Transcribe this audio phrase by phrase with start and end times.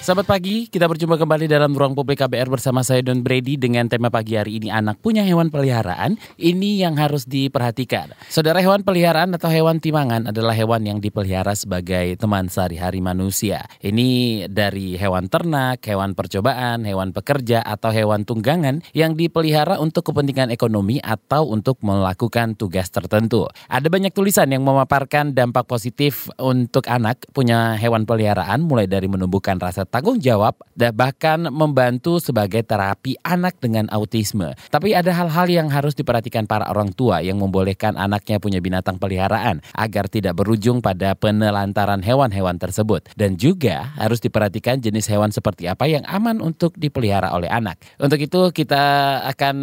[0.00, 4.08] Selamat pagi, kita berjumpa kembali dalam ruang publik KBR bersama saya Don Brady dengan tema
[4.08, 6.16] pagi hari ini anak punya hewan peliharaan.
[6.40, 8.16] Ini yang harus diperhatikan.
[8.32, 13.68] Saudara hewan peliharaan atau hewan timangan adalah hewan yang dipelihara sebagai teman sehari-hari manusia.
[13.84, 20.48] Ini dari hewan ternak, hewan percobaan, hewan pekerja atau hewan tunggangan yang dipelihara untuk kepentingan
[20.48, 23.52] ekonomi atau untuk melakukan tugas tertentu.
[23.68, 29.60] Ada banyak tulisan yang memaparkan dampak positif untuk anak punya hewan peliharaan mulai dari menumbuhkan
[29.60, 34.54] rasa tanggung jawab dan bahkan membantu sebagai terapi anak dengan autisme.
[34.70, 39.60] Tapi ada hal-hal yang harus diperhatikan para orang tua yang membolehkan anaknya punya binatang peliharaan
[39.74, 43.10] agar tidak berujung pada penelantaran hewan-hewan tersebut.
[43.18, 47.82] Dan juga harus diperhatikan jenis hewan seperti apa yang aman untuk dipelihara oleh anak.
[47.98, 49.56] Untuk itu kita akan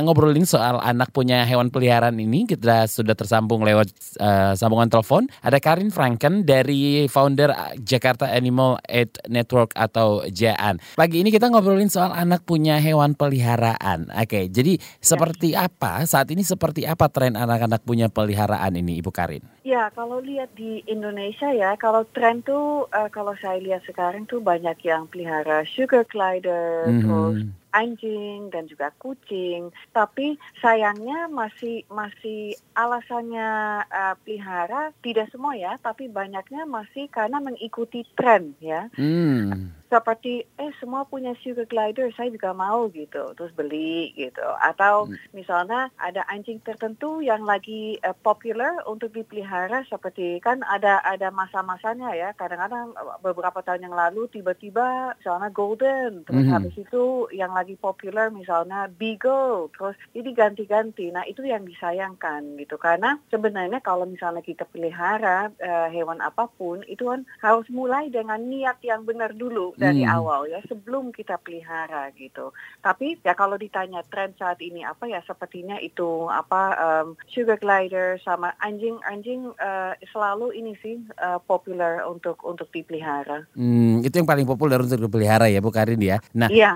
[0.00, 2.48] ngobrolin soal anak punya hewan peliharaan ini.
[2.48, 5.28] Kita sudah tersambung lewat uh, sambungan telepon.
[5.44, 7.52] Ada Karin Franken dari founder
[7.84, 10.78] Jakarta Animal Aid Network Network atau JAN.
[10.94, 14.06] Pagi ini kita ngobrolin soal anak punya hewan peliharaan.
[14.14, 19.42] Oke, jadi seperti apa saat ini seperti apa tren anak-anak punya peliharaan ini Ibu Karin?
[19.68, 24.40] Ya, kalau lihat di Indonesia ya, kalau tren tuh uh, kalau saya lihat sekarang tuh
[24.40, 27.02] banyak yang pelihara sugar glider, mm -hmm.
[27.04, 27.38] terus
[27.76, 29.68] anjing dan juga kucing.
[29.92, 38.08] Tapi sayangnya masih masih alasannya uh, pelihara tidak semua ya, tapi banyaknya masih karena mengikuti
[38.16, 38.88] tren ya.
[38.96, 44.44] Hmm seperti eh semua punya sugar glider saya juga mau gitu terus beli gitu.
[44.60, 45.32] Atau hmm.
[45.32, 52.12] misalnya ada anjing tertentu yang lagi uh, popular untuk dipelihara seperti kan ada ada masa-masanya
[52.12, 52.28] ya.
[52.36, 52.92] Kadang-kadang
[53.24, 56.54] beberapa tahun yang lalu tiba-tiba misalnya golden terus hmm.
[56.54, 61.08] habis itu yang lagi popular misalnya beagle terus jadi ganti-ganti.
[61.08, 62.76] Nah itu yang disayangkan gitu.
[62.76, 68.38] Karena sebenarnya kalau misalnya kita pelihara uh, hewan apa pun itu kan harus mulai dengan
[68.44, 70.16] niat yang benar dulu dari hmm.
[70.18, 72.50] awal ya sebelum kita pelihara gitu.
[72.82, 78.18] Tapi ya kalau ditanya tren saat ini apa ya sepertinya itu apa um, sugar glider
[78.26, 83.46] sama anjing-anjing uh, selalu ini sih uh, populer untuk untuk dipelihara.
[83.54, 86.18] Hmm, itu yang paling populer untuk dipelihara ya Bu Karin ya.
[86.34, 86.74] Nah, ya.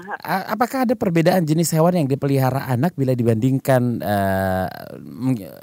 [0.49, 4.69] apakah ada perbedaan jenis hewan yang dipelihara anak bila dibandingkan uh,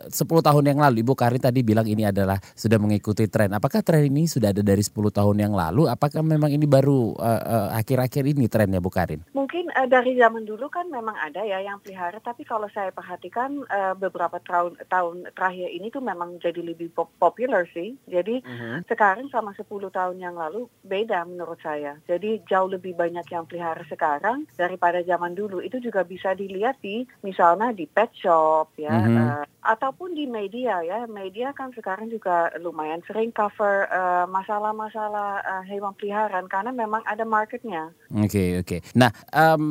[0.10, 3.54] 10 tahun yang lalu Ibu Karin tadi bilang ini adalah sudah mengikuti tren.
[3.54, 5.86] Apakah tren ini sudah ada dari 10 tahun yang lalu?
[5.86, 9.22] Apakah memang ini baru uh, uh, akhir-akhir ini trennya Bu Karin?
[9.38, 13.62] Mungkin uh, dari zaman dulu kan memang ada ya yang pelihara, tapi kalau saya perhatikan
[13.70, 17.94] uh, beberapa tahun tahun terakhir ini tuh memang jadi lebih pop popular sih.
[18.10, 18.82] Jadi uh-huh.
[18.90, 22.02] sekarang sama 10 tahun yang lalu beda menurut saya.
[22.10, 25.62] Jadi jauh lebih banyak yang pelihara sekarang daripada zaman dulu.
[25.62, 28.90] Itu juga bisa dilihat di misalnya di pet shop ya.
[28.90, 29.20] Uh-huh.
[29.20, 31.06] Uh, ataupun di media ya.
[31.06, 33.86] Media kan sekarang juga lumayan sering cover
[34.30, 37.92] masalah-masalah uh, uh, hewan peliharaan karena memang ada marketnya.
[38.12, 38.68] Oke okay, oke.
[38.68, 38.80] Okay.
[38.98, 39.64] Nah um,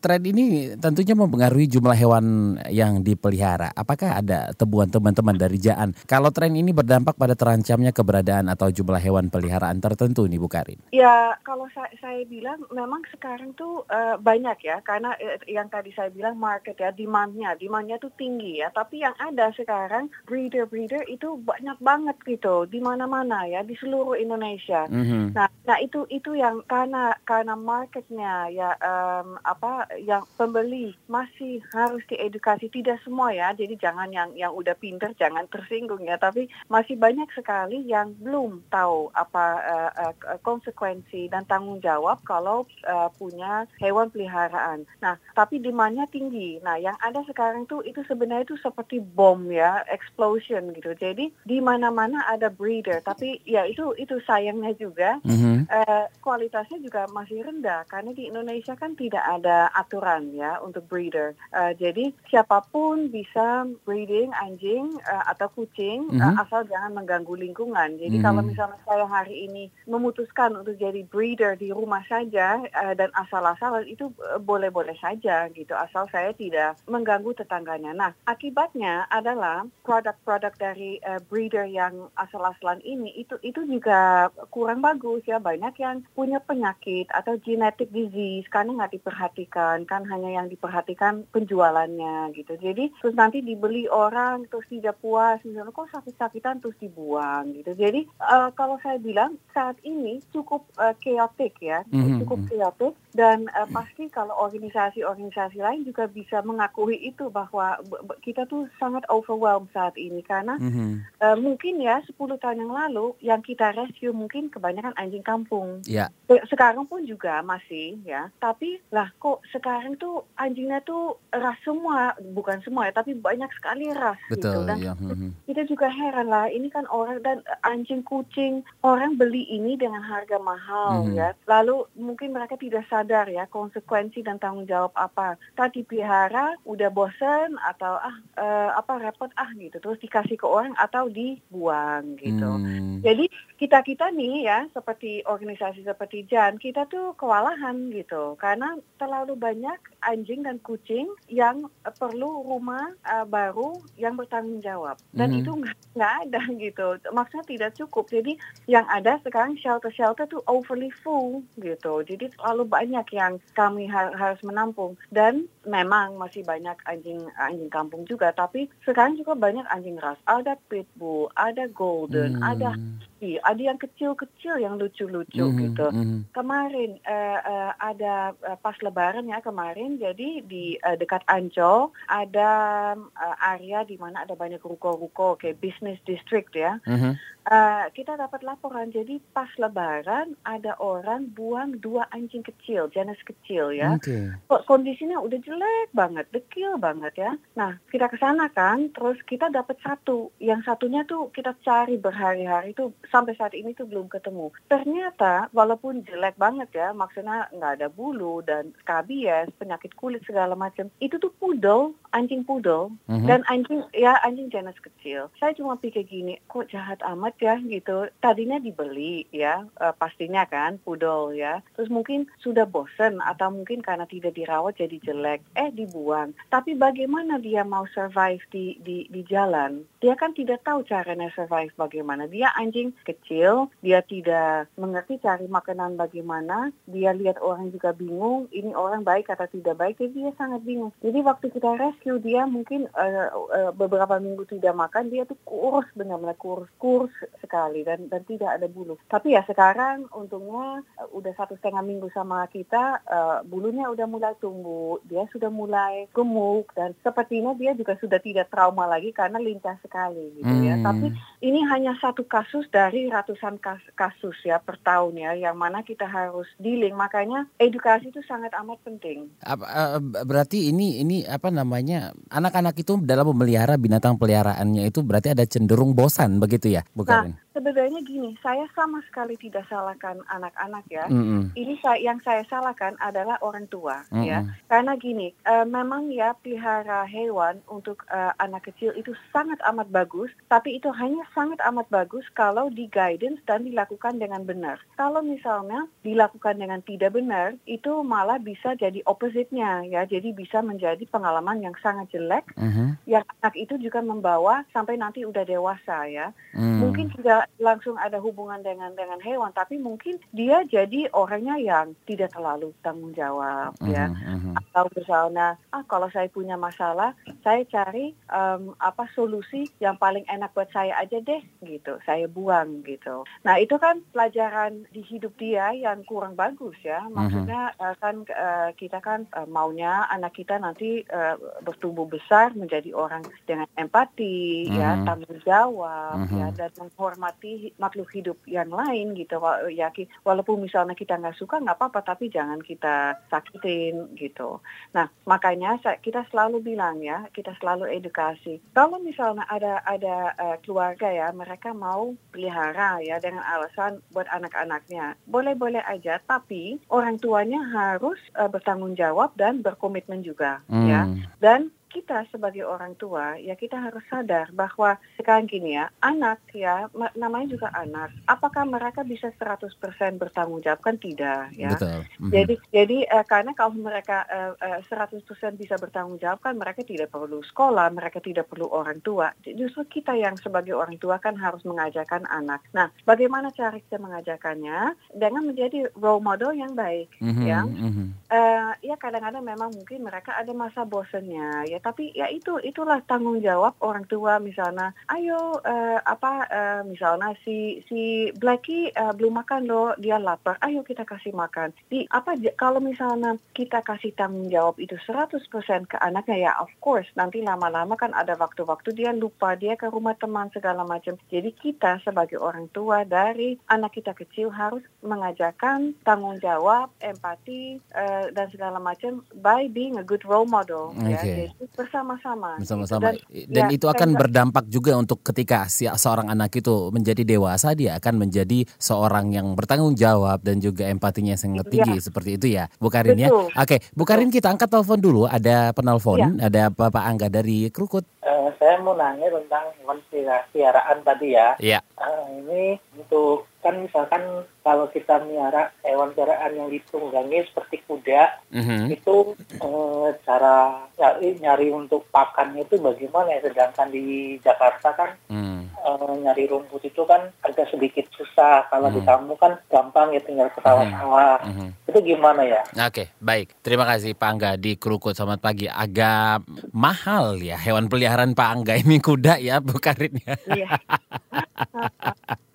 [0.00, 3.72] tren ini tentunya mempengaruhi jumlah hewan yang dipelihara.
[3.74, 5.94] Apakah ada temuan teman-teman dari Jaan?
[6.06, 10.80] Kalau tren ini berdampak pada terancamnya keberadaan atau jumlah hewan peliharaan tertentu nih Bu Karin?
[10.94, 15.92] Ya kalau saya, saya bilang memang sekarang tuh uh, banyak ya karena uh, yang tadi
[15.92, 18.70] saya bilang market ya demandnya demandnya tuh tinggi ya.
[18.72, 24.86] Tapi yang ada sekarang breeder-breeder itu banyak banget gitu di mana-mana ya di seluruh Indonesia.
[24.88, 25.24] Mm -hmm.
[25.34, 32.00] Nah, nah itu itu yang karena karena marketnya ya um, apa yang pembeli masih harus
[32.08, 33.52] diedukasi tidak semua ya.
[33.52, 36.16] Jadi jangan yang yang udah pinter jangan tersinggung ya.
[36.16, 42.64] Tapi masih banyak sekali yang belum tahu apa uh, uh, konsekuensi dan tanggung jawab kalau
[42.88, 44.88] uh, punya hewan peliharaan.
[45.04, 46.56] Nah, tapi demandnya tinggi.
[46.64, 50.96] Nah, yang ada sekarang tuh itu sebenarnya itu seperti bom ya, explosion gitu.
[50.96, 55.56] Jadi di mana-mana ada breeder, tapi ya itu itu sayangnya juga mm -hmm.
[55.68, 61.36] uh, kualitasnya juga masih rendah karena di Indonesia kan tidak ada aturan ya untuk breeder.
[61.52, 66.34] Uh, jadi siapa pun bisa breeding anjing uh, atau kucing mm -hmm.
[66.34, 68.00] uh, asal jangan mengganggu lingkungan.
[68.00, 68.26] Jadi mm -hmm.
[68.26, 73.84] kalau misalnya saya hari ini memutuskan untuk jadi breeder di rumah saja uh, dan asal-asalan
[73.84, 74.10] itu
[74.42, 77.92] boleh-boleh saja gitu asal saya tidak mengganggu tetangganya.
[77.92, 85.24] Nah akibatnya adalah produk-produk dari uh, breeder yang asal-asalan ini itu itu juga kurang bagus
[85.26, 86.67] ya banyak yang punya penyakit
[87.08, 92.58] atau genetic disease karena nggak diperhatikan kan hanya yang diperhatikan penjualannya gitu.
[92.58, 96.60] Jadi terus nanti dibeli orang terus tidak puas misalnya kok sakit-sakitan?
[96.60, 97.72] terus dibuang gitu.
[97.76, 102.24] Jadi uh, kalau saya bilang saat ini cukup uh, chaotic ya mm-hmm.
[102.24, 107.74] cukup chaotic dan uh, pasti kalau organisasi-organisasi lain juga bisa mengakui itu bahwa
[108.22, 110.90] kita tuh sangat overwhelmed saat ini karena mm -hmm.
[111.18, 115.82] uh, mungkin ya 10 tahun yang lalu yang kita rescue mungkin kebanyakan anjing kampung.
[115.82, 116.14] Yeah.
[116.46, 122.62] Sekarang pun juga masih ya, tapi lah kok sekarang tuh anjingnya tuh ras semua, bukan
[122.62, 124.38] semua ya, tapi banyak sekali ras gitu.
[124.38, 124.68] Betul, gitu.
[124.70, 124.94] Dan ya.
[124.94, 125.30] mm -hmm.
[125.50, 130.38] kita juga heran lah, ini kan orang dan anjing kucing orang beli ini dengan harga
[130.38, 131.18] mahal mm -hmm.
[131.18, 131.28] ya.
[131.50, 135.40] Lalu mungkin mereka tidak sadar ya konsekuensi dan tanggung jawab apa.
[135.56, 140.76] Tadi pelihara udah bosen atau ah uh, apa repot ah gitu terus dikasih ke orang
[140.76, 142.50] atau dibuang gitu.
[142.60, 143.00] Mm.
[143.00, 143.26] Jadi
[143.58, 149.78] kita kita nih ya seperti organisasi seperti Jan kita tuh kewalahan gitu karena terlalu banyak
[150.02, 151.66] anjing dan kucing yang
[151.98, 154.96] perlu rumah uh, baru yang bertanggung jawab.
[155.10, 155.38] Dan mm.
[155.42, 155.52] itu
[155.94, 156.86] nggak ada gitu.
[157.10, 158.06] Maksudnya tidak cukup.
[158.10, 158.38] Jadi
[158.70, 162.02] yang ada sekarang shelter-shelter tuh overly full gitu.
[162.06, 164.94] Jadi terlalu banyak yang kami ha harus menampung.
[165.10, 168.30] Dan memang masih banyak anjing anjing kampung juga.
[168.30, 170.18] Tapi sekarang juga banyak anjing ras.
[170.28, 172.44] Ada pitbull ada golden mm.
[172.44, 172.70] ada
[173.18, 175.86] husky ada yang kecil-kecil yang lucu-lucu mm -hmm, gitu.
[175.90, 176.20] Mm -hmm.
[176.30, 182.50] Kemarin uh, uh, ada uh, pas Lebaran ya kemarin, jadi di uh, dekat Ancol ada
[182.94, 186.78] uh, area di mana ada banyak ruko-ruko kayak business district ya.
[186.86, 187.12] Mm -hmm.
[187.46, 193.70] Uh, kita dapat laporan jadi pas Lebaran ada orang buang dua anjing kecil, jenis kecil
[193.70, 193.94] ya.
[194.00, 194.34] Okay.
[194.66, 197.32] Kondisinya udah jelek banget, dekil banget ya.
[197.54, 202.72] Nah kita ke sana kan, terus kita dapat satu, yang satunya tuh kita cari berhari-hari
[202.72, 204.54] tuh sampai saat ini tuh belum ketemu.
[204.70, 210.88] Ternyata walaupun jelek banget ya, maksudnya nggak ada bulu dan kabies, penyakit kulit segala macam,
[211.02, 213.26] itu tuh poodle, anjing poodle mm-hmm.
[213.26, 215.28] dan anjing ya anjing jenis kecil.
[215.36, 218.08] Saya cuma pikir gini, kok jahat amat ya gitu.
[218.24, 221.60] Tadinya dibeli ya, uh, pastinya kan poodle ya.
[221.76, 226.32] Terus mungkin sudah bosen atau mungkin karena tidak dirawat jadi jelek, eh dibuang.
[226.48, 229.84] Tapi bagaimana dia mau survive di di di jalan?
[229.98, 232.30] Dia kan tidak tahu caranya survive bagaimana.
[232.30, 238.70] Dia anjing kecil, dia tidak mengerti cari makanan bagaimana, dia lihat orang juga bingung, ini
[238.72, 240.94] orang baik atau tidak baik, jadi dia sangat bingung.
[241.02, 245.88] Jadi waktu kita rescue dia mungkin uh, uh, beberapa minggu tidak makan, dia tuh kurus
[245.98, 248.98] benar-benar kurus, kurus sekali dan dan tidak ada bulu.
[249.10, 254.34] Tapi ya sekarang untungnya uh, udah satu setengah minggu sama kita, uh, bulunya udah mulai
[254.38, 259.76] tumbuh, dia sudah mulai gemuk dan sepertinya dia juga sudah tidak trauma lagi karena lincah
[259.82, 260.76] sekali gitu ya.
[260.76, 260.82] hmm.
[260.82, 260.86] ya.
[260.86, 261.06] Tapi
[261.38, 263.62] ini hanya satu kasus dari ratusan
[263.94, 268.78] kasus ya per tahun ya yang mana kita harus dealing makanya edukasi itu sangat amat
[268.82, 269.30] penting.
[269.46, 275.46] Eh, berarti ini ini apa namanya anak-anak itu dalam memelihara binatang peliharaannya itu berarti ada
[275.46, 277.34] cenderung bosan begitu ya bukan?
[277.34, 281.04] Nah, sebenarnya gini, saya sama sekali tidak salahkan anak-anak ya.
[281.12, 281.42] Mm -hmm.
[281.52, 284.24] Ini saya, yang saya salahkan adalah orang tua mm -hmm.
[284.24, 284.38] ya.
[284.72, 290.32] Karena gini, uh, memang ya pelihara hewan untuk uh, anak kecil itu sangat amat bagus,
[290.48, 294.80] tapi itu hanya sangat amat bagus kalau di guidance dan dilakukan dengan benar.
[294.96, 300.08] Kalau misalnya dilakukan dengan tidak benar, itu malah bisa jadi opposite-nya ya.
[300.08, 302.88] Jadi bisa menjadi pengalaman yang sangat jelek, mm -hmm.
[303.04, 306.32] yang anak itu juga membawa sampai nanti udah dewasa ya.
[306.56, 306.80] Mm.
[306.80, 312.30] Mungkin juga langsung ada hubungan dengan dengan hewan, tapi mungkin dia jadi orangnya yang tidak
[312.32, 314.06] terlalu tanggung jawab uh -huh, ya.
[314.14, 314.54] -huh.
[314.54, 320.54] Atau misalnya, ah kalau saya punya masalah, saya cari um, apa solusi yang paling enak
[320.54, 321.98] buat saya aja deh gitu.
[322.06, 323.26] Saya buang gitu.
[323.42, 327.02] Nah itu kan pelajaran di hidup dia yang kurang bagus ya.
[327.10, 327.92] Maksudnya uh -huh.
[327.92, 331.34] uh, kan uh, kita kan uh, maunya anak kita nanti uh,
[331.66, 334.78] bertumbuh besar menjadi orang dengan empati uh -huh.
[334.78, 336.38] ya, tanggung jawab uh -huh.
[336.38, 339.40] ya dan menghormati menghormati makhluk hidup yang lain gitu
[339.72, 339.88] ya
[340.24, 344.60] walaupun misalnya kita nggak suka nggak apa-apa tapi jangan kita sakitin gitu
[344.92, 351.08] nah makanya kita selalu bilang ya kita selalu edukasi kalau misalnya ada ada uh, keluarga
[351.08, 358.18] ya mereka mau pelihara ya dengan alasan buat anak-anaknya boleh-boleh aja tapi orang tuanya harus
[358.36, 360.74] uh, bertanggung jawab dan berkomitmen juga ya.
[360.74, 360.88] hmm.
[360.88, 361.02] ya
[361.38, 366.86] dan kita sebagai orang tua ya kita harus sadar bahwa sekarang gini ya anak ya
[367.16, 369.72] namanya juga anak apakah mereka bisa 100%
[370.20, 372.04] bertanggung jawab kan tidak ya Betul.
[372.04, 372.30] Mm-hmm.
[372.30, 375.24] jadi jadi uh, karena kalau mereka uh, uh, 100%
[375.56, 380.12] bisa bertanggung jawab kan mereka tidak perlu sekolah mereka tidak perlu orang tua justru kita
[380.12, 385.88] yang sebagai orang tua kan harus mengajarkan anak nah bagaimana cara kita mengajarkannya dengan menjadi
[385.96, 387.46] role model yang baik mm-hmm.
[387.48, 388.08] ya mm-hmm.
[388.28, 391.80] Uh, ya kadang-kadang memang mungkin mereka ada masa bosannya ya ya.
[391.80, 394.90] Tapi ya itu itulah tanggung jawab orang tua misalnya.
[395.06, 400.58] Ayo uh, apa uh, misalnya si si Blackie uh, belum makan loh, dia lapar.
[400.60, 401.70] Ayo kita kasih makan.
[401.86, 405.46] Di apa kalau misalnya kita kasih tanggung jawab itu 100%
[405.86, 410.18] ke anaknya ya of course nanti lama-lama kan ada waktu-waktu dia lupa dia ke rumah
[410.18, 411.14] teman segala macam.
[411.30, 418.32] Jadi kita sebagai orang tua dari anak kita kecil harus mengajarkan tanggung jawab, empati uh,
[418.32, 421.12] dan segala macam by being a good role model okay.
[421.12, 421.20] ya.
[421.22, 422.60] Jadi bersama-sama.
[422.60, 423.16] Bersama-sama.
[423.16, 423.48] Gitu.
[423.48, 427.72] Dan, dan ya, itu akan berdampak juga untuk ketika si seorang anak itu menjadi dewasa
[427.72, 431.72] dia akan menjadi seorang yang bertanggung jawab dan juga empatinya sangat iya.
[431.72, 432.04] tinggi ya.
[432.04, 432.64] seperti itu ya.
[432.76, 433.32] Bu Karin ya.
[433.32, 435.22] Oke, Bu Karin kita angkat telepon dulu.
[435.24, 436.28] Ada penelpon, ya.
[436.52, 438.04] ada Bapak Angga dari Krukut.
[438.20, 441.48] Uh, saya mau nanya tentang hewan peliharaan tadi ya.
[441.56, 441.80] Iya.
[441.96, 444.22] Uh, ini untuk kan misalkan
[444.62, 448.82] kalau kita melihara hewan peliharaan yang ditunggangi seperti kuda mm-hmm.
[448.94, 453.34] itu eh, cara nyari, nyari untuk pakannya itu bagaimana?
[453.34, 455.60] Ya sedangkan di Jakarta kan mm.
[455.74, 458.68] eh, nyari rumput itu kan agak sedikit susah.
[458.70, 458.94] Kalau mm.
[458.94, 461.68] di tamu kan gampang ya tinggal ke sawah-sawah mm-hmm.
[461.90, 462.62] itu gimana ya?
[462.62, 463.58] Oke okay, baik.
[463.64, 465.18] Terima kasih Pak Angga di Krukut.
[465.18, 465.66] Selamat pagi.
[465.66, 470.70] Agak mahal ya hewan peliharaan Pak Angga ini kuda ya Bu Karin ya iya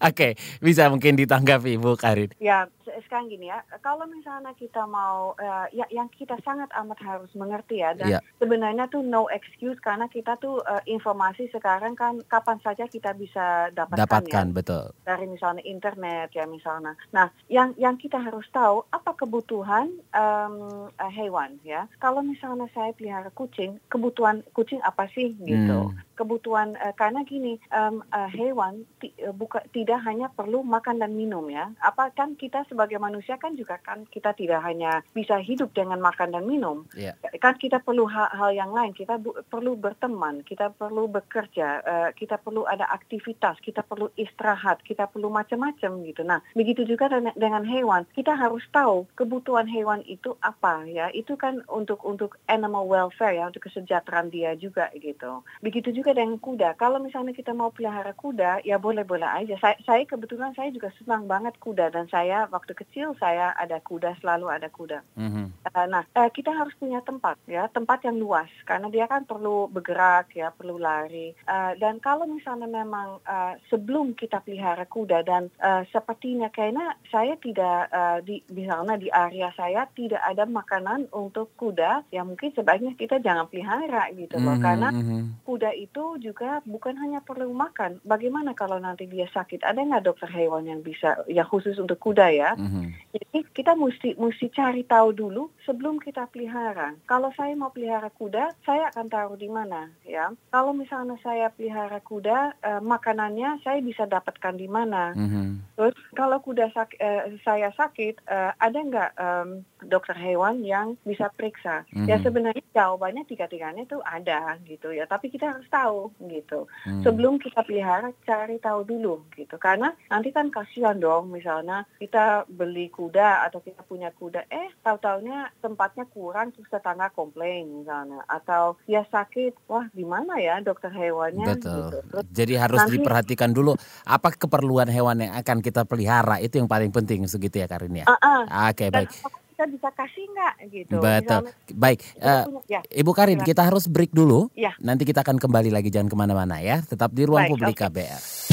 [0.00, 0.32] Oke, okay,
[0.64, 2.32] bisa mungkin ditanggapi Bu Karin.
[2.40, 2.66] Ya,
[3.04, 7.84] sekarang gini ya, kalau misalnya kita mau, uh, ya yang kita sangat amat harus mengerti
[7.84, 8.20] ya, dan ya.
[8.40, 13.68] sebenarnya tuh no excuse karena kita tuh uh, informasi sekarang kan kapan saja kita bisa
[13.76, 14.84] dapatkan, dapatkan ya, betul.
[15.04, 16.96] dari misalnya internet ya misalnya.
[17.12, 21.86] Nah, yang yang kita harus tahu apa kebutuhan um, uh, hewan ya.
[22.00, 25.92] Kalau misalnya saya pelihara kucing, kebutuhan kucing apa sih gitu?
[25.92, 28.82] Hmm kebutuhan uh, karena gini um, uh, hewan
[29.22, 31.70] uh, buka tidak hanya perlu makan dan minum ya.
[31.78, 36.34] Apa kan kita sebagai manusia kan juga kan kita tidak hanya bisa hidup dengan makan
[36.34, 36.90] dan minum.
[36.98, 37.14] Yeah.
[37.38, 38.90] kan kita perlu hal-hal yang lain.
[38.98, 44.82] Kita bu- perlu berteman kita perlu bekerja uh, kita perlu ada aktivitas kita perlu istirahat
[44.82, 46.22] kita perlu macam-macam gitu.
[46.26, 48.02] Nah begitu juga dengan, dengan hewan.
[48.10, 51.12] Kita harus tahu kebutuhan hewan itu apa ya.
[51.14, 55.44] Itu kan untuk untuk animal welfare ya untuk kesejahteraan dia juga gitu.
[55.60, 56.72] Begitu juga juga dengan kuda.
[56.80, 59.60] Kalau misalnya kita mau pelihara kuda, ya boleh-boleh aja.
[59.60, 64.16] Saya, saya kebetulan saya juga senang banget kuda dan saya waktu kecil saya ada kuda,
[64.24, 65.04] selalu ada kuda.
[65.20, 65.68] Mm-hmm.
[65.68, 69.68] Uh, nah, uh, kita harus punya tempat ya, tempat yang luas karena dia kan perlu
[69.68, 71.36] bergerak ya, perlu lari.
[71.44, 77.36] Uh, dan kalau misalnya memang uh, sebelum kita pelihara kuda dan uh, sepertinya kayaknya saya
[77.36, 82.96] tidak uh, di misalnya di area saya tidak ada makanan untuk kuda, ya mungkin sebaiknya
[82.96, 84.64] kita jangan pelihara gitu loh, mm-hmm.
[84.64, 85.44] karena mhm.
[85.44, 87.98] kuda itu itu juga bukan hanya perlu makan.
[88.06, 89.66] Bagaimana kalau nanti dia sakit?
[89.66, 92.54] Ada nggak dokter hewan yang bisa, ya khusus untuk kuda ya?
[92.54, 92.86] Mm-hmm.
[93.18, 96.94] Jadi kita mesti mesti cari tahu dulu sebelum kita pelihara.
[97.10, 100.30] Kalau saya mau pelihara kuda, saya akan taruh di mana ya?
[100.54, 105.18] Kalau misalnya saya pelihara kuda, eh, makanannya saya bisa dapatkan di mana?
[105.18, 105.74] Mm-hmm.
[105.74, 111.26] Terus kalau kuda sak eh, saya sakit, eh, ada nggak um, dokter hewan yang bisa
[111.34, 111.82] periksa?
[111.90, 112.06] Mm-hmm.
[112.06, 115.10] Ya sebenarnya jawabannya tiga-tiganya itu ada gitu ya.
[115.10, 116.68] Tapi kita harus tahu tahu gitu.
[116.84, 117.00] Hmm.
[117.00, 119.56] Sebelum kita pelihara cari tahu dulu gitu.
[119.56, 125.48] Karena nanti kan kasihan dong misalnya kita beli kuda atau kita punya kuda eh tahu-taunya
[125.64, 131.72] tempatnya kurang terus tetangga komplain misalnya atau dia sakit wah gimana ya dokter hewannya Betul.
[131.72, 131.98] gitu.
[132.12, 133.72] Terus, Jadi harus nanti, diperhatikan dulu
[134.04, 138.04] apa keperluan hewan yang akan kita pelihara itu yang paling penting segitu ya Karin ya.
[138.04, 138.40] Uh -uh.
[138.68, 139.10] Oke okay, baik
[139.58, 140.96] kita bisa kasih nggak gitu.
[141.02, 141.18] Betul.
[141.18, 142.80] Misalnya, Baik, uh, ya.
[142.94, 144.46] Ibu Karin, kita harus break dulu.
[144.54, 144.70] Ya.
[144.78, 146.78] Nanti kita akan kembali lagi jangan ke mana-mana ya.
[146.78, 147.90] Tetap di ruang Baik, publik okay.
[147.90, 148.47] KBR.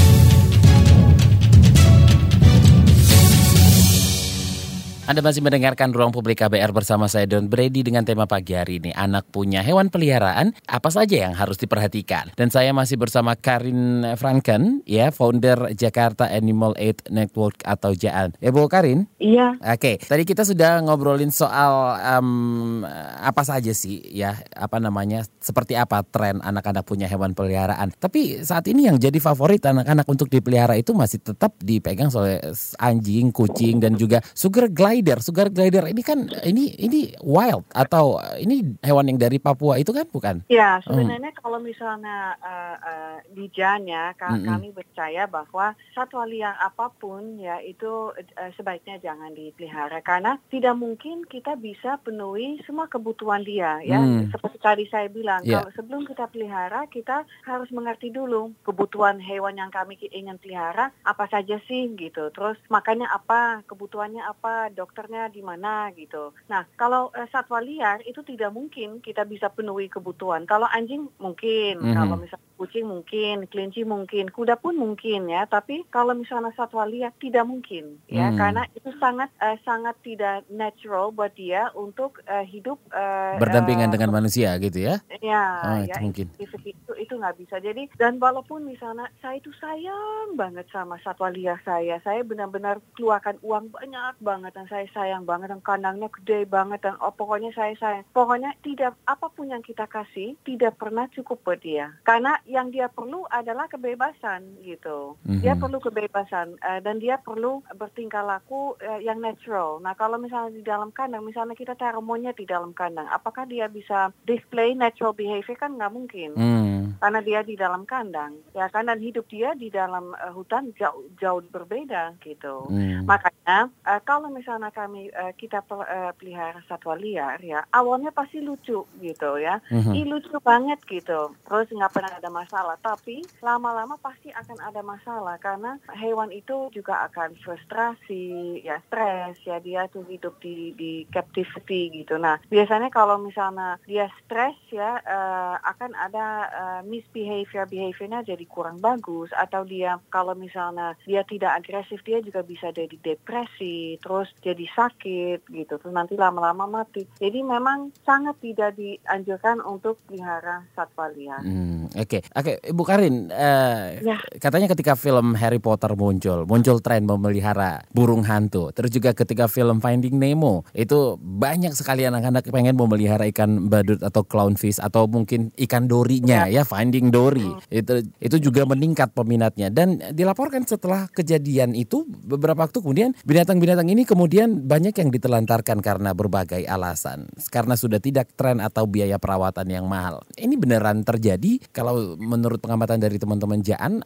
[5.06, 8.90] Anda masih mendengarkan Ruang Publik KBR bersama saya Don Brady dengan tema pagi hari ini.
[8.90, 12.34] Anak punya hewan peliharaan, apa saja yang harus diperhatikan?
[12.34, 18.34] Dan saya masih bersama Karin Franken, ya, founder Jakarta Animal Aid Network atau JAN.
[18.42, 19.06] Ya, Bu Karin?
[19.22, 19.62] Iya.
[19.62, 22.82] Oke, tadi kita sudah ngobrolin soal um,
[23.22, 27.94] apa saja sih, ya, apa namanya, seperti apa tren anak-anak punya hewan peliharaan.
[27.94, 32.42] Tapi saat ini yang jadi favorit anak-anak untuk dipelihara itu masih tetap dipegang oleh
[32.82, 38.16] anjing, kucing, dan juga sugar glider glider, sugar glider ini kan ini ini wild atau
[38.40, 40.36] ini hewan yang dari Papua itu kan bukan?
[40.48, 41.42] Ya sebenarnya hmm.
[41.44, 44.48] kalau misalnya uh, uh, di Jan ya ka hmm.
[44.48, 50.80] kami percaya bahwa satwa liar apa pun ya itu uh, sebaiknya jangan dipelihara karena tidak
[50.80, 54.32] mungkin kita bisa penuhi semua kebutuhan dia ya hmm.
[54.32, 55.60] seperti tadi saya bilang yeah.
[55.60, 61.28] kalau sebelum kita pelihara kita harus mengerti dulu kebutuhan hewan yang kami ingin pelihara apa
[61.28, 66.30] saja sih gitu terus makanya apa kebutuhannya apa dokternya di mana gitu.
[66.46, 70.46] Nah, kalau uh, satwa liar itu tidak mungkin kita bisa penuhi kebutuhan.
[70.46, 71.98] Kalau anjing mungkin, mm -hmm.
[71.98, 75.46] kalau misalnya kucing mungkin, kelinci mungkin, kuda pun mungkin ya.
[75.46, 78.38] Tapi kalau misalnya satwa liar tidak mungkin ya, hmm.
[78.40, 83.94] karena itu sangat uh, sangat tidak natural buat dia untuk uh, hidup uh, berdampingan uh,
[83.94, 84.96] dengan manusia gitu ya?
[85.20, 86.28] Ya, oh, ya itu mungkin.
[86.40, 87.60] Itu itu itu nggak bisa.
[87.60, 93.38] Jadi dan walaupun misalnya saya itu sayang banget sama satwa liar saya, saya benar-benar keluarkan
[93.44, 97.76] uang banyak banget dan saya sayang banget dan kandangnya gede banget dan oh, pokoknya saya
[97.78, 98.06] sayang.
[98.16, 101.92] Pokoknya tidak apa pun yang kita kasih tidak pernah cukup buat dia.
[102.08, 105.18] Karena yang dia perlu adalah kebebasan gitu.
[105.26, 105.42] Mm-hmm.
[105.42, 109.82] Dia perlu kebebasan uh, dan dia perlu bertingkah laku uh, yang natural.
[109.82, 113.66] Nah kalau misalnya di dalam kandang, misalnya kita taruh monyet di dalam kandang, apakah dia
[113.66, 116.30] bisa display natural behavior kan nggak mungkin.
[116.38, 117.02] Mm.
[117.02, 121.10] Karena dia di dalam kandang, ya kan dan hidup dia di dalam uh, hutan jauh
[121.18, 122.70] jauh berbeda gitu.
[122.70, 123.10] Mm.
[123.10, 128.86] Makanya uh, kalau misalnya kami uh, kita uh, pelihara satwa liar ya, awalnya pasti lucu
[129.02, 129.94] gitu ya, mm-hmm.
[129.98, 131.34] Ih, lucu banget gitu.
[131.44, 137.08] Terus nggak pernah ada masalah, tapi lama-lama pasti akan ada masalah karena hewan itu juga
[137.08, 142.20] akan frustrasi, ya stres, ya dia tuh hidup di di captivity gitu.
[142.20, 148.84] Nah biasanya kalau misalnya dia stres ya uh, akan ada uh, misbehavior behaviornya jadi kurang
[148.84, 154.66] bagus atau dia kalau misalnya dia tidak agresif dia juga bisa jadi depresi, terus jadi
[154.76, 157.06] sakit gitu, terus nanti lama-lama mati.
[157.22, 161.42] Jadi memang sangat tidak dianjurkan untuk pelihara satwa liar.
[161.46, 162.22] Hmm, Oke, okay.
[162.34, 164.18] Oke, okay, Ibu Karin, uh, ya.
[164.42, 168.74] katanya ketika film Harry Potter muncul, muncul tren memelihara burung hantu.
[168.74, 174.26] Terus juga ketika film Finding Nemo, itu banyak sekali anak-anak pengen memelihara ikan badut atau
[174.26, 177.46] clownfish atau mungkin ikan dorinya ya, ya Finding Dory.
[177.46, 177.62] Hmm.
[177.70, 184.04] Itu itu juga meningkat peminatnya dan dilaporkan setelah kejadian itu beberapa waktu kemudian binatang-binatang ini
[184.08, 187.30] kemudian banyak yang ditelantarkan karena berbagai alasan.
[187.52, 190.26] Karena sudah tidak tren atau biaya perawatan yang mahal.
[190.36, 194.02] Ini beneran terjadi kalau menurut pengamatan dari teman-teman Jaan,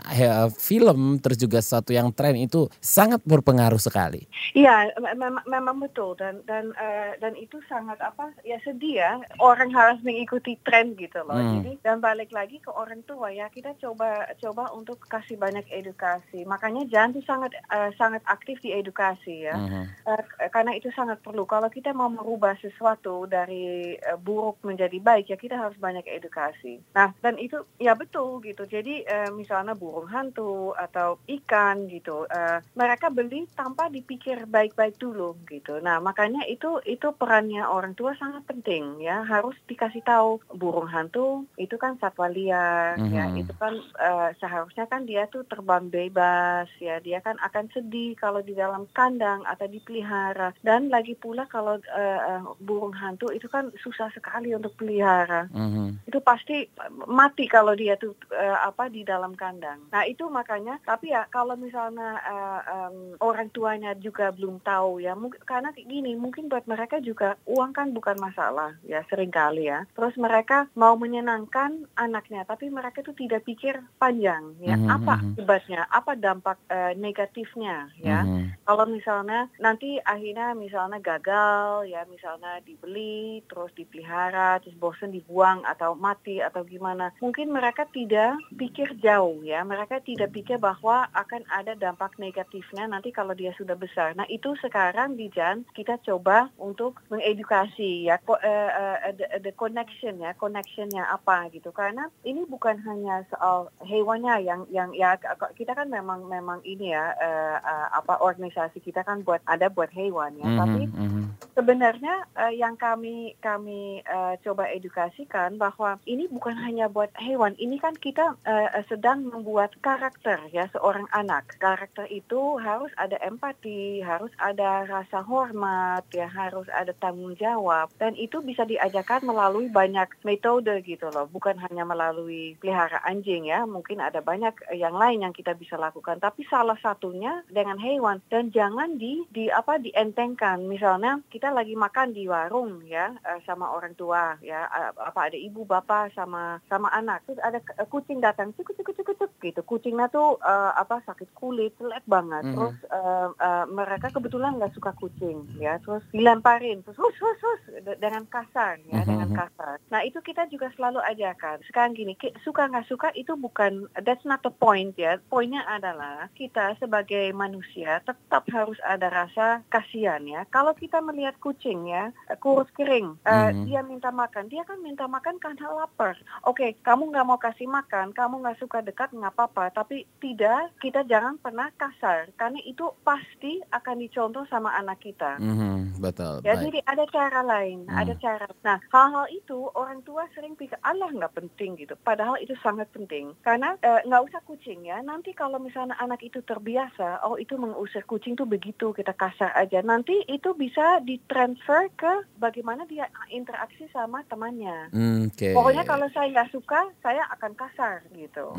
[0.58, 4.26] film terus juga sesuatu yang tren itu sangat berpengaruh sekali.
[4.58, 9.70] Iya, memang memang betul dan dan uh, dan itu sangat apa ya sedih ya orang
[9.70, 11.38] harus mengikuti tren gitu loh.
[11.38, 11.62] Hmm.
[11.62, 16.44] Jadi dan balik lagi ke orang tua ya kita coba coba untuk kasih banyak edukasi.
[16.48, 19.56] Makanya Jaan tuh sangat uh, sangat aktif di edukasi ya.
[19.56, 19.86] Hmm.
[20.08, 21.46] Uh, karena itu sangat perlu.
[21.46, 26.82] Kalau kita mau merubah sesuatu dari uh, buruk menjadi baik ya kita harus banyak edukasi.
[26.96, 28.64] Nah, dan itu ya betul gitu.
[28.64, 35.36] Jadi uh, misalnya burung hantu atau ikan gitu, uh, mereka beli tanpa dipikir baik-baik dulu
[35.52, 35.84] gitu.
[35.84, 39.28] Nah makanya itu itu perannya orang tua sangat penting ya.
[39.28, 43.16] Harus dikasih tahu burung hantu itu kan satwa liar mm -hmm.
[43.16, 43.26] ya.
[43.36, 47.04] Itu kan uh, seharusnya kan dia tuh terbang bebas ya.
[47.04, 50.56] Dia kan akan sedih kalau di dalam kandang atau dipelihara.
[50.64, 55.52] Dan lagi pula kalau uh, uh, burung hantu itu kan susah sekali untuk pelihara.
[55.52, 55.88] Mm -hmm.
[56.08, 56.66] Itu pasti
[57.10, 59.80] mati kalau dia tuh uh, apa di dalam kandang.
[59.90, 65.16] Nah itu makanya tapi ya kalau misalnya uh, um, orang tuanya juga belum tahu ya
[65.16, 69.88] mungkin karena gini mungkin buat mereka juga uang kan bukan masalah ya sering kali ya.
[69.96, 74.96] Terus mereka mau menyenangkan anaknya tapi mereka itu tidak pikir panjang ya mm -hmm.
[75.00, 75.26] apa mhm.
[75.34, 78.22] akibatnya apa dampak uh, negatifnya ya.
[78.22, 78.44] Mm -hmm.
[78.68, 85.94] Kalau misalnya nanti akhirnya misalnya gagal ya misalnya dibeli terus dipelihara terus bosan dibuang atau
[85.94, 89.64] mati atau gimana mungkin mereka mereka tidak pikir jauh ya.
[89.64, 94.12] Mereka tidak pikir bahwa akan ada dampak negatifnya nanti kalau dia sudah besar.
[94.20, 100.20] Nah itu sekarang di Jan kita coba untuk mengedukasi ya uh, uh, the, the connection
[100.20, 101.72] ya, connectionnya apa gitu.
[101.72, 105.16] Karena ini bukan hanya soal hewannya yang yang ya
[105.56, 109.88] kita kan memang memang ini ya uh, uh, apa organisasi kita kan buat ada buat
[109.96, 110.44] hewan ya.
[110.44, 111.24] Mm -hmm, Tapi mm -hmm.
[111.56, 117.69] sebenarnya uh, yang kami kami uh, coba edukasikan bahwa ini bukan hanya buat hewan, ini
[117.78, 121.60] kan kita uh, sedang membuat karakter ya seorang anak.
[121.62, 128.18] Karakter itu harus ada empati, harus ada rasa hormat, ya harus ada tanggung jawab dan
[128.18, 133.68] itu bisa diajarkan melalui banyak metode gitu loh, bukan hanya melalui pelihara anjing ya.
[133.70, 138.50] Mungkin ada banyak yang lain yang kita bisa lakukan, tapi salah satunya dengan hewan dan
[138.50, 140.66] jangan di di apa dientengkan.
[140.66, 144.64] Misalnya kita lagi makan di warung ya uh, sama orang tua ya
[144.96, 147.60] apa ada ibu bapak sama sama anak terus ada
[147.90, 149.62] kucing datang cuk cuk cuk cuk gitu.
[149.66, 152.46] Kucingnya tuh uh, apa sakit kulit jelek banget.
[152.46, 155.80] Mm terus uh, uh, mereka kebetulan nggak suka kucing ya.
[155.82, 157.62] Terus dilemparin terus hus hus hus
[158.02, 159.10] dengan kasar ya mm -hmm.
[159.10, 159.76] dengan kasar.
[159.90, 161.64] Nah itu kita juga selalu ajarkan.
[161.66, 165.18] Sekarang gini suka nggak suka itu bukan that's not the point ya.
[165.32, 170.44] Poinnya adalah kita sebagai manusia tetap harus ada rasa kasihan ya.
[170.52, 172.12] Kalau kita melihat kucing ya
[172.44, 173.66] kurus kering uh, mm-hmm.
[173.66, 176.20] dia minta makan dia kan minta makan karena lapar.
[176.44, 179.72] Oke okay, kamu nggak mau kasih makan kamu nggak suka dekat nggak apa-apa.
[179.72, 182.30] Tapi tidak kita jangan pernah kasar.
[182.36, 185.40] Karena itu pasti akan dicontoh sama anak kita.
[185.40, 187.96] Mm-hmm, betul ya jadi ada cara lain mm.
[187.96, 188.48] ada cara.
[188.66, 191.96] Nah hal-hal itu orang tua sering pikir Allah nggak penting gitu.
[192.02, 193.32] Padahal itu sangat penting.
[193.46, 195.00] Karena eh, nggak usah kucing ya.
[195.06, 199.80] Nanti kalau misalnya anak itu terbiasa oh itu mengusir kucing tuh begitu kita kasar aja.
[199.86, 204.92] Nanti itu bisa ditransfer ke bagaimana dia interaksi sama temannya.
[204.92, 205.54] Mm, okay.
[205.54, 208.58] pokoknya kalau saya nggak suka saya akan kasar gitu.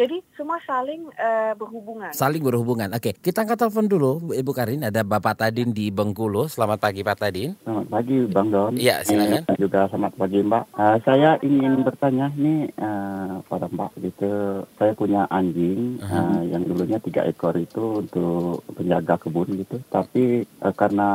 [0.00, 2.10] Jadi semua saling uh, berhubungan.
[2.10, 2.90] Saling berhubungan.
[2.90, 3.14] Oke okay.
[3.14, 4.82] kita angkat telepon dulu Ibu Karin.
[4.82, 6.50] Ada Bapak Tadin di Bengkulu.
[6.50, 7.54] Selamat pagi Pak Tadin.
[7.62, 8.74] Selamat pagi Bang Don.
[8.74, 9.46] Iya silakan.
[9.46, 10.64] Eh, juga selamat pagi Mbak.
[10.74, 14.32] Uh, saya ingin bertanya nih uh, pada Mbak gitu.
[14.76, 16.18] Saya punya anjing uh -huh.
[16.18, 19.78] uh, yang dulunya tiga ekor itu untuk penjaga kebun gitu.
[19.86, 21.08] Tapi uh, karena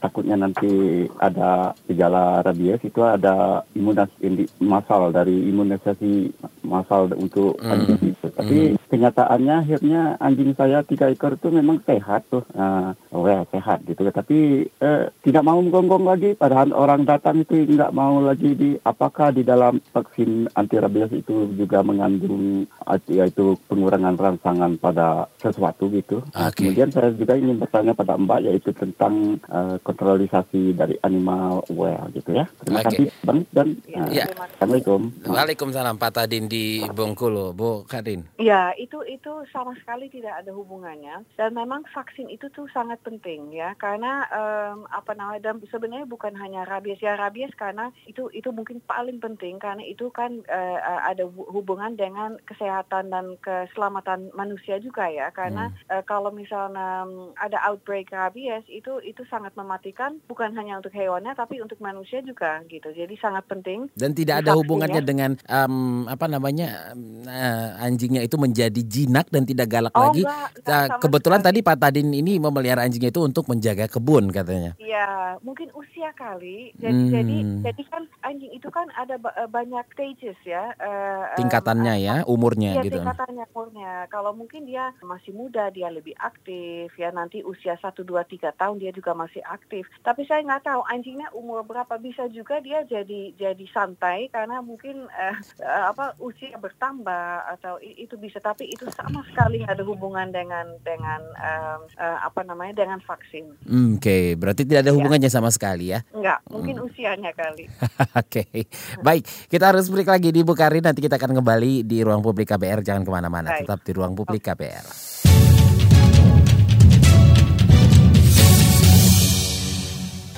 [0.00, 6.57] takutnya nanti ada gejala rabies itu ada imunisasi masal dari imunisasi treatment.
[6.64, 11.84] Masal untuk uh anjing itu tapi uh kenyataannya akhirnya anjing saya tiga ekor itu memang
[11.84, 17.44] sehat tuh uh, well sehat gitu tapi uh, tidak mau menggonggong lagi padahal orang datang
[17.44, 22.64] itu nggak mau lagi di apakah di dalam vaksin anti rabies itu juga mengandung
[23.12, 26.24] yaitu pengurangan rangsangan pada sesuatu gitu.
[26.32, 26.72] Okay.
[26.72, 32.32] Kemudian saya juga ingin bertanya pada Mbak yaitu tentang uh, kontrolisasi dari animal well gitu
[32.32, 32.48] ya.
[32.64, 32.88] Terima okay.
[32.88, 34.24] kasih Bang dan uh, ya.
[34.56, 35.00] Assalamualaikum.
[35.28, 38.24] Waalaikumsalam Pak Tadin di Bengkulu, Bu Kadin.
[38.40, 41.22] Ya, itu itu sama sekali tidak ada hubungannya.
[41.36, 43.76] Dan memang vaksin itu tuh sangat penting ya.
[43.76, 46.98] Karena um, apa namanya dan sebenarnya bukan hanya rabies.
[46.98, 49.60] Ya rabies karena itu itu mungkin paling penting.
[49.60, 55.28] Karena itu kan uh, ada hubungan dengan kesehatan dan keselamatan manusia juga ya.
[55.30, 55.78] Karena hmm.
[55.92, 61.36] uh, kalau misalnya um, ada outbreak rabies itu itu sangat mematikan bukan hanya untuk hewannya
[61.36, 62.88] tapi untuk manusia juga gitu.
[62.94, 68.80] Jadi sangat penting dan tidak ada hubungannya dengan um, apa namanya uh, anjingnya itu menjadi
[68.84, 70.22] jinak dan tidak galak oh, lagi.
[70.22, 71.58] enggak, enggak, uh, kebetulan sekali.
[71.60, 74.78] tadi Pak Tadin ini memelihara anjingnya itu untuk menjaga kebun katanya.
[74.78, 76.72] Iya mungkin usia kali.
[76.78, 77.12] Jadi hmm.
[77.12, 77.36] jadi
[77.70, 82.82] jadi kan anjing itu kan ada banyak stages ya uh, tingkatannya um, ya umurnya iya,
[82.86, 82.98] gitu.
[83.00, 83.92] tingkatannya umurnya.
[84.08, 86.92] Kalau mungkin dia masih muda dia lebih aktif.
[86.96, 89.86] Ya nanti usia 1 2 3 tahun dia juga masih aktif.
[90.02, 91.98] Tapi saya nggak tahu anjingnya umur berapa.
[91.98, 98.14] Bisa juga dia jadi jadi santai karena mungkin uh, uh, apa usia bertambah atau itu
[98.20, 103.48] bisa tapi itu sama sekali ada hubungan dengan dengan um, uh, apa namanya dengan vaksin.
[103.64, 104.36] Hmm, oke, okay.
[104.36, 104.96] berarti tidak ada iya.
[105.00, 105.36] hubungannya ya.
[105.40, 106.04] sama sekali ya?
[106.12, 106.86] Enggak, mungkin hmm.
[106.86, 107.64] usianya kali.
[108.20, 108.60] Oke, okay.
[109.00, 109.24] baik.
[109.48, 110.84] Kita harus break lagi di Bukari.
[110.84, 112.84] Nanti kita akan kembali di ruang publik KBR.
[112.84, 114.54] Jangan ke mana-mana, tetap di ruang publik okay.
[114.54, 115.47] KBR.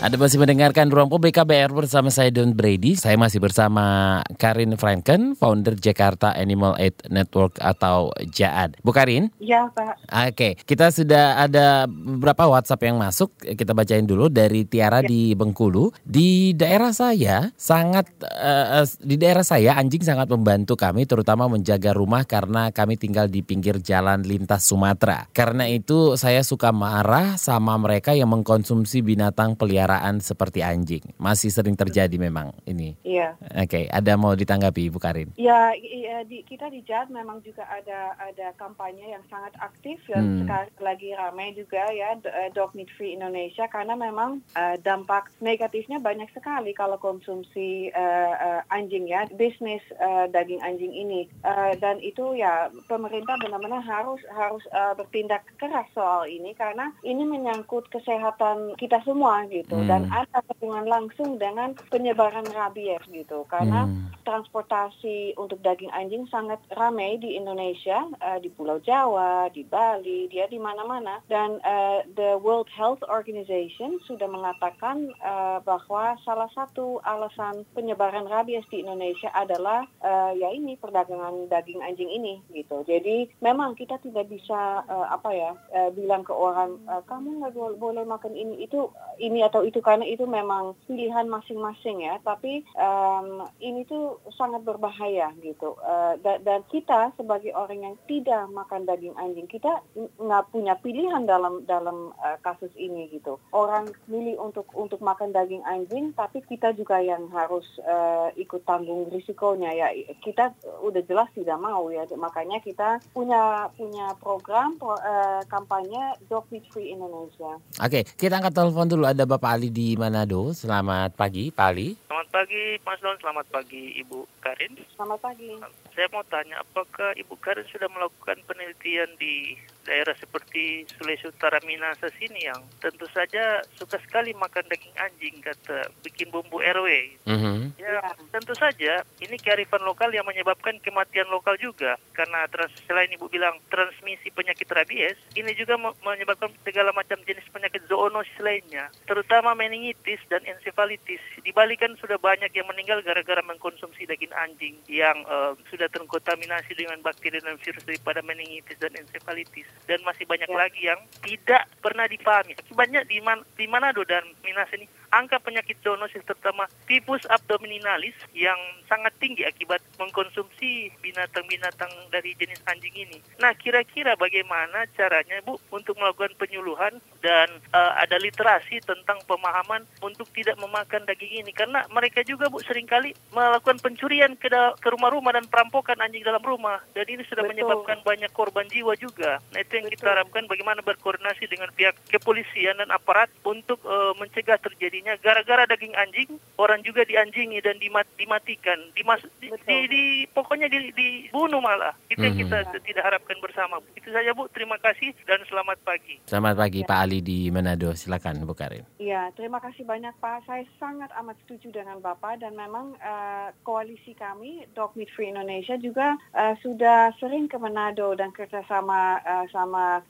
[0.00, 2.96] Anda masih mendengarkan Ruang Publik KBR bersama saya Don Brady.
[2.96, 8.80] Saya masih bersama Karin Franken, founder Jakarta Animal Aid Network atau JAAD.
[8.80, 9.28] Bu Karin?
[9.36, 10.00] Iya, Pak.
[10.32, 13.28] Oke, kita sudah ada beberapa WhatsApp yang masuk.
[13.44, 15.12] Kita bacain dulu dari Tiara ya.
[15.12, 15.92] di Bengkulu.
[16.00, 22.24] Di daerah saya sangat uh, di daerah saya anjing sangat membantu kami terutama menjaga rumah
[22.24, 25.28] karena kami tinggal di pinggir jalan lintas Sumatera.
[25.36, 31.02] Karena itu saya suka marah sama mereka yang mengkonsumsi binatang peliharaan peliharaan seperti anjing.
[31.18, 32.94] Masih sering terjadi memang ini.
[33.02, 33.34] Iya.
[33.58, 33.84] Oke, okay.
[33.90, 35.34] ada mau ditanggapi Bu Karin?
[35.34, 40.22] Ya, ya di, kita di JAD memang juga ada ada kampanye yang sangat aktif dan
[40.22, 40.38] hmm.
[40.46, 45.98] sekarang lagi ramai juga ya eh, Dog Meat Free Indonesia karena memang uh, dampak negatifnya
[45.98, 51.26] banyak sekali kalau konsumsi uh, uh, anjing ya, bisnis uh, daging anjing ini.
[51.42, 57.26] Uh, dan itu ya pemerintah benar-benar harus harus uh, bertindak keras soal ini karena ini
[57.26, 59.90] menyangkut kesehatan kita semua gitu hmm.
[59.90, 64.12] dan ada hubungan langsung dengan penyebaran rabies gitu karena hmm.
[64.24, 70.46] transportasi untuk daging anjing sangat ramai di Indonesia uh, di Pulau Jawa di Bali dia
[70.46, 77.64] di mana-mana dan uh, the World Health Organization sudah mengatakan uh, bahwa salah satu alasan
[77.72, 83.74] penyebaran rabies di Indonesia adalah uh, ya ini perdagangan daging anjing ini gitu jadi memang
[83.74, 88.34] kita tidak bisa uh, apa ya uh, bilang ke orang uh, kamu nggak boleh makan
[88.34, 88.90] ini itu
[89.20, 92.18] ini atau itu karena itu memang pilihan masing-masing ya.
[92.26, 95.78] Tapi um, ini tuh sangat berbahaya gitu.
[95.80, 101.22] Uh, dan, dan kita sebagai orang yang tidak makan daging anjing, kita nggak punya pilihan
[101.24, 103.38] dalam dalam uh, kasus ini gitu.
[103.54, 109.06] Orang milih untuk untuk makan daging anjing, tapi kita juga yang harus uh, ikut tanggung
[109.14, 109.88] risikonya ya.
[110.18, 110.50] Kita
[110.82, 112.02] udah jelas tidak mau ya.
[112.10, 117.60] Makanya kita punya punya program pro, uh, kampanye Dog Free Indonesia.
[117.78, 119.04] Oke, kita angkat telepon dulu.
[119.06, 120.56] Ada Bapak Ali di Manado.
[120.56, 121.92] Selamat pagi, Pak Ali.
[122.08, 123.12] Selamat pagi, Mas Don.
[123.20, 124.72] Selamat pagi, Ibu Karin.
[124.96, 125.52] Selamat pagi.
[125.92, 132.08] Saya mau tanya, apakah Ibu Karin sudah melakukan penelitian di daerah seperti Sulawesi Utara Minasa
[132.16, 137.20] sini yang tentu saja suka sekali makan daging anjing kata bikin bumbu RW.
[137.28, 137.58] Mm-hmm.
[137.80, 138.00] Ya,
[138.32, 143.56] tentu saja ini kearifan lokal yang menyebabkan kematian lokal juga karena trans, selain ibu bilang
[143.72, 150.42] transmisi penyakit rabies, ini juga menyebabkan segala macam jenis penyakit zoonosis lainnya, terutama meningitis dan
[150.46, 151.20] encephalitis.
[151.40, 156.76] Di Bali kan sudah banyak yang meninggal gara-gara mengkonsumsi daging anjing yang uh, sudah terkontaminasi
[156.76, 160.56] dengan bakteri dan virus daripada meningitis dan encephalitis dan masih banyak ya.
[160.56, 162.54] lagi yang tidak pernah dipahami.
[162.58, 168.58] Akibatnya di, Man di Manado dan Minas ini angka penyakit zoonosis terutama tipus abdominalis yang
[168.86, 173.18] sangat tinggi akibat mengkonsumsi binatang-binatang dari jenis anjing ini.
[173.42, 180.30] Nah, kira-kira bagaimana caranya Bu untuk melakukan penyuluhan dan uh, ada literasi tentang pemahaman untuk
[180.32, 185.34] tidak memakan daging ini karena mereka juga Bu sering kali melakukan pencurian ke, ke rumah-rumah
[185.34, 187.52] dan perampokan anjing dalam rumah dan ini sudah Betul.
[187.58, 189.42] menyebabkan banyak korban jiwa juga.
[189.52, 189.98] Nah, itu yang Betul.
[189.98, 195.64] kita harapkan bagaimana berkoordinasi dengan pihak kepolisian dan aparat untuk uh, mencegah terjadi artinya gara-gara
[195.64, 198.76] daging anjing orang juga dianjingi dan dimat, dimatikan.
[198.92, 201.96] Dimas di, di, di pokoknya di, dibunuh malah.
[202.12, 202.84] Itu yang kita mm-hmm.
[202.84, 203.80] tidak harapkan bersama.
[203.96, 204.44] Itu saja bu.
[204.52, 206.20] Terima kasih dan selamat pagi.
[206.28, 206.88] Selamat pagi ya.
[206.92, 207.96] Pak Ali di Manado.
[207.96, 208.84] Silakan Bu Karin.
[209.00, 210.44] Iya terima kasih banyak Pak.
[210.44, 215.80] Saya sangat amat setuju dengan Bapak dan memang uh, koalisi kami Dog Meat Free Indonesia
[215.80, 220.04] juga uh, sudah sering ke Manado dan kerjasama uh, sama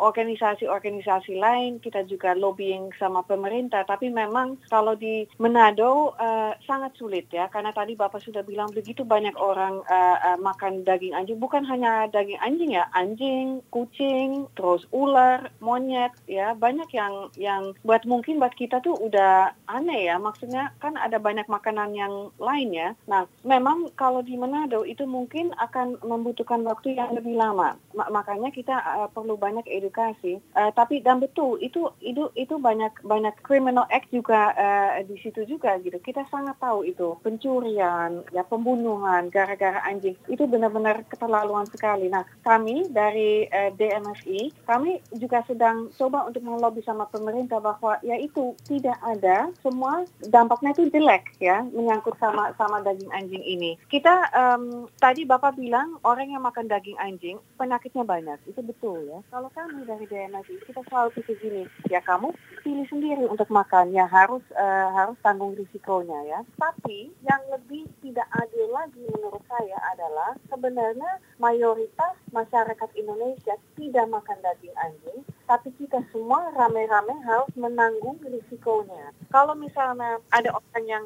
[0.00, 1.70] organisasi-organisasi um, uh, lain.
[1.84, 3.84] Kita juga lobbying sama pemerintah.
[3.84, 7.50] Tapi tapi memang kalau di Manado uh, sangat sulit ya.
[7.50, 11.42] Karena tadi Bapak sudah bilang begitu banyak orang uh, uh, makan daging anjing.
[11.42, 12.86] Bukan hanya daging anjing ya.
[12.94, 16.54] Anjing kucing terus ular monyet ya.
[16.54, 20.22] Banyak yang yang buat mungkin buat kita tuh udah aneh ya.
[20.22, 22.94] Maksudnya kan ada banyak makanan yang lain ya.
[23.10, 27.74] Nah memang kalau di Manado itu mungkin akan membutuhkan waktu yang lebih lama.
[27.90, 30.38] M makanya kita uh, perlu banyak edukasi.
[30.54, 35.48] Uh, tapi dan betul itu itu itu banyak banyak criminal X juga uh, di situ
[35.48, 35.96] juga gitu.
[36.00, 42.12] Kita sangat tahu itu pencurian, ya pembunuhan gara-gara anjing itu benar-benar keterlaluan sekali.
[42.12, 47.96] Nah kami dari uh, eh, DMFI kami juga sedang coba untuk melobi sama pemerintah bahwa
[48.04, 53.80] ya itu tidak ada semua dampaknya itu jelek ya menyangkut sama sama daging anjing ini.
[53.88, 59.18] Kita um, tadi bapak bilang orang yang makan daging anjing penyakitnya banyak itu betul ya.
[59.32, 64.06] Kalau kami dari DMFI kita selalu pikir gini ya kamu pilih sendiri untuk makan ya
[64.10, 66.40] harus uh, harus tanggung risikonya ya.
[66.58, 74.38] Tapi yang lebih tidak adil lagi menurut saya adalah sebenarnya mayoritas masyarakat Indonesia tidak makan
[74.42, 79.14] daging anjing, tapi kita semua rame-rame harus menanggung risikonya.
[79.30, 81.04] Kalau misalnya ada orang yang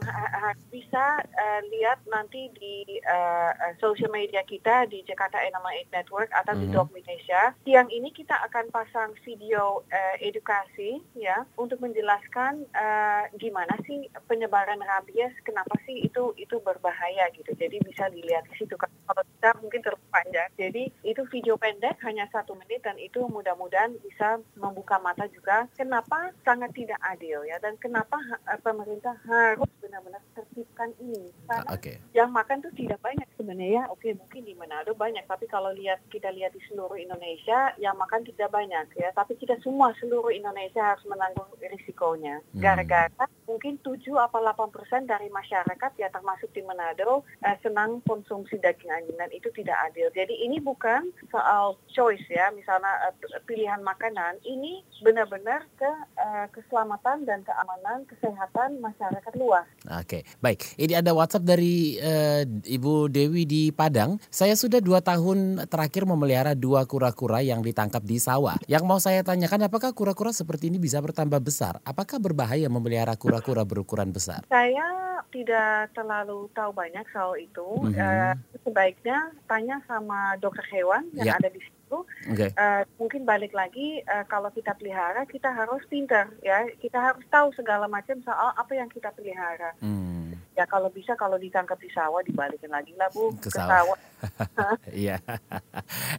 [0.72, 6.56] bisa uh, lihat nanti di uh, social media kita di Jakarta Animal Aid Network atau
[6.56, 6.64] mm -hmm.
[6.64, 6.74] di mhm.
[6.74, 13.76] Dog Indonesia, siang ini kita akan pasang video uh, edukasi ya untuk menjelaskan uh, gimana
[13.84, 17.52] sih penyebaran rabies, kenapa sih itu itu berbahaya gitu.
[17.56, 18.74] Jadi bisa dilihat di situ.
[18.78, 20.50] Kalau kita mungkin terlalu panjang.
[20.56, 26.30] Jadi itu video pendek hanya satu menit dan itu mudah-mudahan bisa membuka mata juga kenapa
[26.46, 28.16] sangat tidak adil ya dan kenapa
[28.46, 31.34] uh, pemerintah harus benar-benar tertibkan ini.
[31.50, 31.96] Karena okay.
[32.14, 33.90] yang makan tuh tidak banyak sebenarnya.
[33.90, 38.22] Oke mungkin di Manado banyak, tapi kalau lihat kita lihat di seluruh Indonesia yang makan
[38.22, 39.10] tidak banyak ya.
[39.10, 42.38] Tapi kita semua seluruh Indonesia harus menanggung risikonya.
[42.54, 42.60] Hmm.
[42.60, 47.98] Gara-gara masyarakat mungkin 7 apa 8 persen dari masyarakat ya termasuk di Manado eh, senang
[48.06, 50.06] konsumsi daging anjing dan itu tidak adil.
[50.14, 57.26] Jadi ini bukan soal choice ya, misalnya eh, pilihan makanan, ini benar-benar ke eh, keselamatan
[57.26, 59.66] dan keamanan kesehatan masyarakat luas.
[59.98, 60.78] Oke, baik.
[60.78, 64.20] Ini ada WhatsApp dari uh, Ibu Dewi di Padang.
[64.28, 68.60] Saya sudah dua tahun terakhir memelihara dua kura-kura yang ditangkap di sawah.
[68.68, 71.80] Yang mau saya tanyakan, apakah kura-kura seperti ini bisa bertambah besar?
[71.82, 74.44] Apakah berbahaya memelihara kura-kura berukuran besar?
[74.52, 77.68] Saya tidak terlalu tahu banyak soal itu.
[77.80, 78.00] Mm -hmm.
[78.00, 81.34] uh, sebaiknya tanya sama dokter hewan yang ya.
[81.40, 82.00] ada di sini itu
[82.30, 82.50] okay.
[82.54, 87.50] uh, mungkin balik lagi uh, kalau kita pelihara kita harus pintar ya kita harus tahu
[87.58, 89.74] segala macam soal apa yang kita pelihara.
[89.82, 90.38] Hmm.
[90.54, 93.98] Ya kalau bisa kalau ditangkap di sawah dibalikin lagi lah bu ke, ke sawah.
[94.90, 95.22] Iya.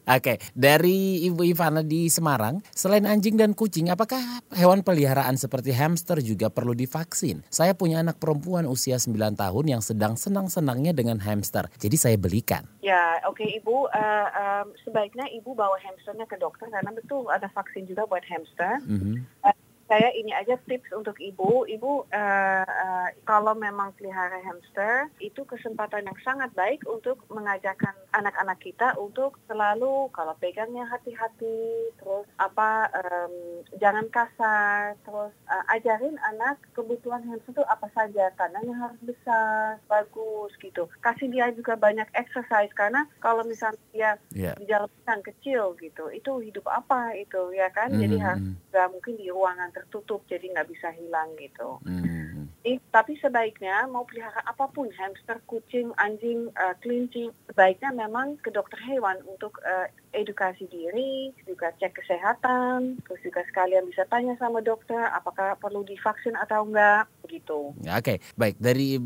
[0.07, 4.19] Oke, dari Ibu Ivana di Semarang, selain anjing dan kucing, apakah
[4.55, 7.43] hewan peliharaan seperti hamster juga perlu divaksin?
[7.51, 11.67] Saya punya anak perempuan usia 9 tahun yang sedang senang-senangnya dengan hamster.
[11.77, 12.65] Jadi saya belikan.
[12.81, 17.47] Ya, oke okay, Ibu, uh, um, sebaiknya Ibu bawa hamsternya ke dokter karena betul ada
[17.51, 18.81] vaksin juga buat hamster.
[18.87, 19.15] Mm -hmm.
[19.45, 19.55] uh,
[19.91, 21.67] saya ini aja tips untuk ibu.
[21.67, 22.90] Ibu uh, uh,
[23.31, 30.11] kalau memang pelihara hamster itu kesempatan yang sangat baik untuk mengajarkan anak-anak kita untuk selalu
[30.11, 37.63] kalau pegangnya hati-hati, terus apa um, jangan kasar, terus uh, ajarin anak kebutuhan hamster itu
[37.71, 40.91] apa saja, kandangnya harus besar, bagus gitu.
[40.99, 44.55] Kasih dia juga banyak exercise karena kalau misalnya dia yeah.
[44.59, 47.95] di dalam kecil gitu, itu hidup apa itu ya kan?
[47.95, 48.03] Mm -hmm.
[48.03, 48.43] Jadi harus
[48.91, 51.79] mungkin di ruangan tertutup jadi nggak bisa hilang gitu.
[51.87, 52.20] Hmm.
[52.61, 58.53] Eh, tapi sebaiknya mau pelihara apa pun hamster, kucing, anjing, uh, kelinci, sebaiknya memang ke
[58.53, 64.59] dokter hewan untuk uh, edukasi diri, juga cek kesehatan, terus juga sekalian bisa tanya sama
[64.59, 67.71] dokter apakah perlu divaksin atau enggak, begitu.
[67.83, 68.17] Ya, oke, okay.
[68.35, 68.59] baik.
[68.59, 68.99] Dari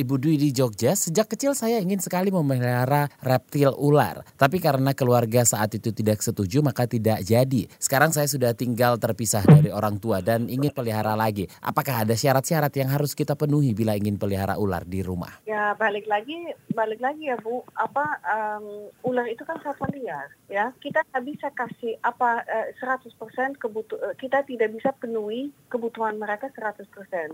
[0.00, 4.24] Ibu Dwi di Jogja, sejak kecil saya ingin sekali memelihara reptil ular.
[4.40, 7.68] Tapi karena keluarga saat itu tidak setuju, maka tidak jadi.
[7.76, 11.44] Sekarang saya sudah tinggal terpisah dari orang tua dan ingin pelihara lagi.
[11.60, 15.44] Apakah ada syarat-syarat yang harus kita penuhi bila ingin pelihara ular di rumah?
[15.44, 17.60] Ya, balik lagi, balik lagi ya Bu.
[17.76, 23.58] Apa um, ular itu kan satwa liar ya kita nggak bisa kasih apa uh, 100%
[23.58, 26.86] kebutuh uh, kita tidak bisa penuhi kebutuhan mereka 100%.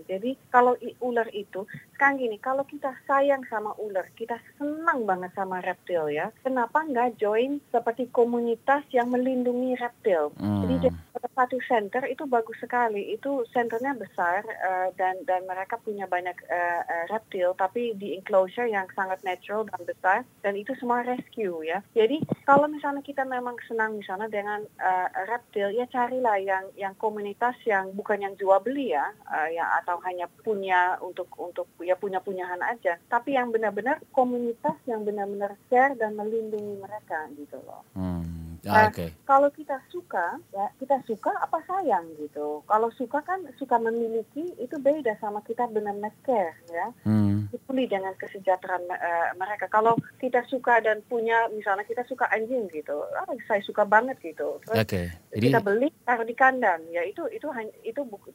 [0.08, 5.62] Jadi kalau ular itu sekarang gini, kalau kita sayang sama ular, kita senang banget sama
[5.62, 6.34] reptil ya.
[6.42, 10.34] Kenapa nggak join seperti komunitas yang melindungi reptil?
[10.40, 10.66] Hmm.
[10.66, 10.90] Jadi
[11.32, 13.12] satu center itu bagus sekali.
[13.12, 18.68] Itu centernya besar uh, dan dan mereka punya banyak uh, uh, reptil tapi di enclosure
[18.68, 21.80] yang sangat natural dan besar dan itu semua rescue ya.
[21.96, 27.58] Jadi kalau misalnya kita memang senang misalnya dengan uh, reptil ya carilah yang yang komunitas
[27.66, 32.22] yang bukan yang jual beli ya uh, yang atau hanya punya untuk untuk ya punya
[32.22, 37.82] punyahan aja tapi yang benar-benar komunitas yang benar-benar share dan melindungi mereka gitu loh.
[37.92, 38.51] Hmm.
[38.62, 39.10] Ah, nah, okay.
[39.26, 42.62] kalau kita suka, ya kita suka apa sayang gitu.
[42.70, 46.94] Kalau suka kan suka memiliki itu beda sama kita benar-benar care ya.
[47.02, 47.50] Hmm.
[47.72, 49.64] Dengan kesejahteraan uh, mereka.
[49.72, 54.60] Kalau kita suka dan punya, misalnya kita suka anjing gitu, oh, saya suka banget gitu.
[54.68, 55.08] Terus okay.
[55.32, 55.48] Jadi...
[55.48, 57.48] kita beli taruh di kandang, ya itu itu
[57.80, 58.28] itu buku,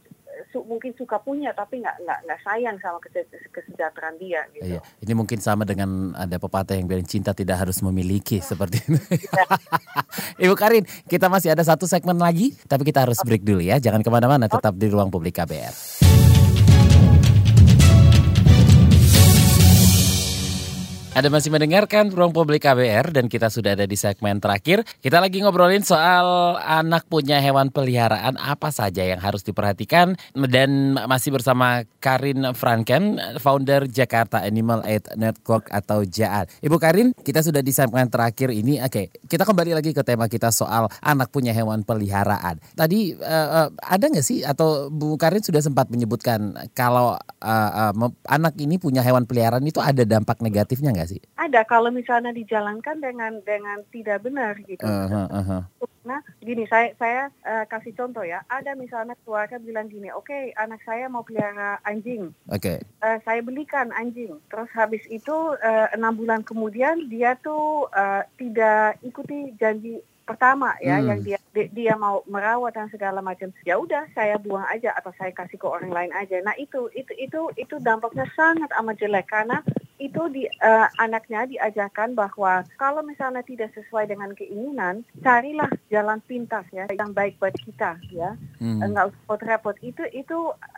[0.51, 2.97] su, mungkin suka punya tapi nggak nggak nggak sayang sama
[3.53, 4.77] kesejahteraan dia gitu.
[4.77, 4.79] Iya.
[5.01, 8.99] Ini mungkin sama dengan ada pepatah yang bilang cinta tidak harus memiliki seperti itu.
[10.43, 13.77] Ibu Karin, kita masih ada satu segmen lagi, tapi kita harus break dulu ya.
[13.81, 16.06] Jangan ke mana-mana, tetap di ruang publik KBR.
[21.17, 24.85] Ada masih mendengarkan Ruang Publik KBR dan kita sudah ada di segmen terakhir.
[25.01, 31.33] Kita lagi ngobrolin soal anak punya hewan peliharaan apa saja yang harus diperhatikan dan masih
[31.33, 36.53] bersama Karin Franken, founder Jakarta Animal Aid Network atau JAAN.
[36.61, 38.77] Ibu Karin, kita sudah di segmen terakhir ini.
[38.85, 42.61] Oke, kita kembali lagi ke tema kita soal anak punya hewan peliharaan.
[42.77, 48.53] Tadi uh, ada nggak sih atau Bu Karin sudah sempat menyebutkan kalau uh, uh, anak
[48.61, 51.21] ini punya hewan peliharaan itu ada dampak negatifnya nggak sih?
[51.39, 54.83] Ada kalau misalnya dijalankan dengan dengan tidak benar gitu.
[54.83, 55.63] Uh, uh, uh.
[56.07, 58.39] Nah, gini saya saya uh, kasih contoh ya.
[58.47, 62.31] Ada misalnya keluarga bilang gini, oke okay, anak saya mau pelihara anjing.
[62.47, 62.79] Oke.
[62.79, 63.03] Okay.
[63.03, 64.39] Uh, saya belikan anjing.
[64.47, 70.99] Terus habis itu uh, enam bulan kemudian dia tuh uh, tidak ikuti janji pertama ya
[70.99, 71.07] hmm.
[71.07, 71.39] yang dia
[71.71, 75.63] dia mau merawat dan segala macam ya udah saya buang aja atau saya kasih ke
[75.63, 79.63] orang lain aja nah itu itu itu itu dampaknya sangat amat jelek karena
[79.97, 86.65] itu di uh, anaknya diajarkan bahwa kalau misalnya tidak sesuai dengan keinginan, carilah jalan pintas
[86.73, 88.37] ya yang baik buat kita ya.
[88.61, 88.81] Hmm.
[88.81, 89.75] Enggak usah repot-repot.
[89.83, 90.37] Itu itu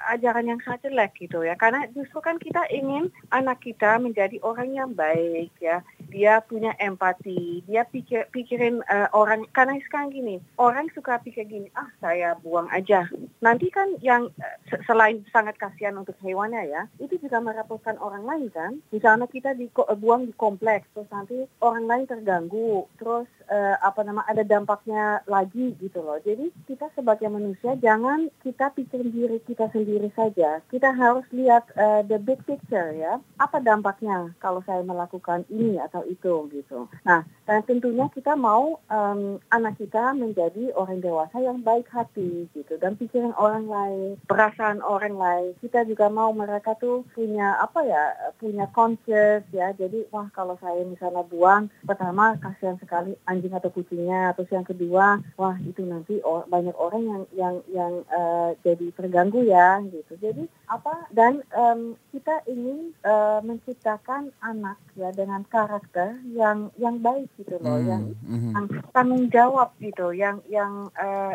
[0.09, 1.53] ajaran yang sangat jelek gitu ya.
[1.59, 5.83] Karena justru kan kita ingin anak kita menjadi orang yang baik ya.
[6.09, 11.69] Dia punya empati, dia pikir pikirin uh, orang karena sekarang gini, orang suka pikir gini,
[11.77, 13.05] ah saya buang aja.
[13.45, 14.57] Nanti kan yang uh,
[14.89, 18.81] selain sangat kasihan untuk hewannya ya, itu juga merepotkan orang lain kan.
[18.89, 24.05] Bisa misalnya kita di, buang di kompleks terus nanti orang lain terganggu terus uh, apa
[24.05, 29.65] nama ada dampaknya lagi gitu loh jadi kita sebagai manusia jangan kita pikir diri kita
[29.73, 35.41] sendiri saja kita harus lihat uh, the big picture ya apa dampaknya kalau saya melakukan
[35.49, 36.85] ini atau itu gitu.
[37.07, 42.77] Nah, dan tentunya kita mau um, anak kita menjadi orang dewasa yang baik hati gitu
[42.77, 45.51] dan pikiran orang lain, perasaan orang lain.
[45.57, 48.03] Kita juga mau mereka tuh punya apa ya,
[48.37, 48.69] punya
[48.99, 49.71] conscious ya.
[49.73, 55.23] Jadi wah kalau saya misalnya buang, pertama kasihan sekali anjing atau kucingnya, terus yang kedua,
[55.39, 60.13] wah itu nanti or, banyak orang yang yang yang uh, jadi terganggu ya gitu.
[60.19, 67.31] Jadi apa dan um, kita ingin uh, menciptakan anak ya dengan karakter yang yang baik
[67.39, 68.51] gitu loh, hmm, yang, hmm.
[68.53, 71.33] yang tanggung jawab gitu, yang yang uh,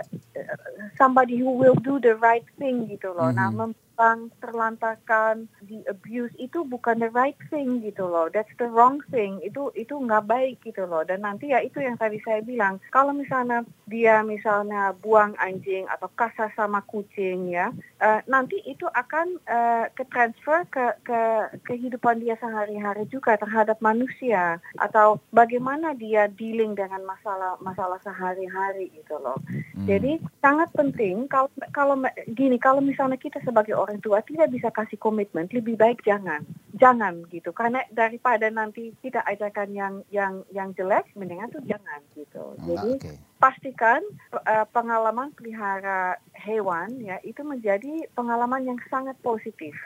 [1.00, 3.32] somebody who will do the right thing gitu loh.
[3.32, 3.58] Nah, hmm.
[3.58, 8.30] Nah, bang terlantarkan di abuse itu bukan the right thing gitu loh.
[8.30, 9.40] That's the wrong thing.
[9.42, 11.02] Itu itu nggak baik gitu loh.
[11.06, 16.08] Dan nanti ya itu yang tadi saya bilang kalau misalnya dia misalnya buang anjing atau
[16.14, 17.68] kasar sama kucing ya
[18.00, 21.20] uh, nanti itu akan uh, ke transfer ke ke
[21.66, 24.58] kehidupan dia sehari-hari juga terhadap manusia.
[24.78, 29.36] Atau bagaimana dia dealing dengan masalah masalah sehari-hari gitu loh.
[29.74, 29.86] Hmm.
[29.90, 31.98] jadi sangat penting kalau kalau
[32.32, 36.40] gini kalau misalnya kita sebagai orang tua tidak bisa kasih komitmen, lebih baik jangan,
[36.72, 37.52] jangan gitu.
[37.52, 42.56] Karena daripada nanti kita ajarkan yang yang yang jelek, mendingan tuh jangan gitu.
[42.56, 43.16] Hmm, Jadi okay.
[43.36, 44.00] pastikan
[44.32, 49.76] uh, pengalaman pelihara hewan ya itu menjadi pengalaman yang sangat positif.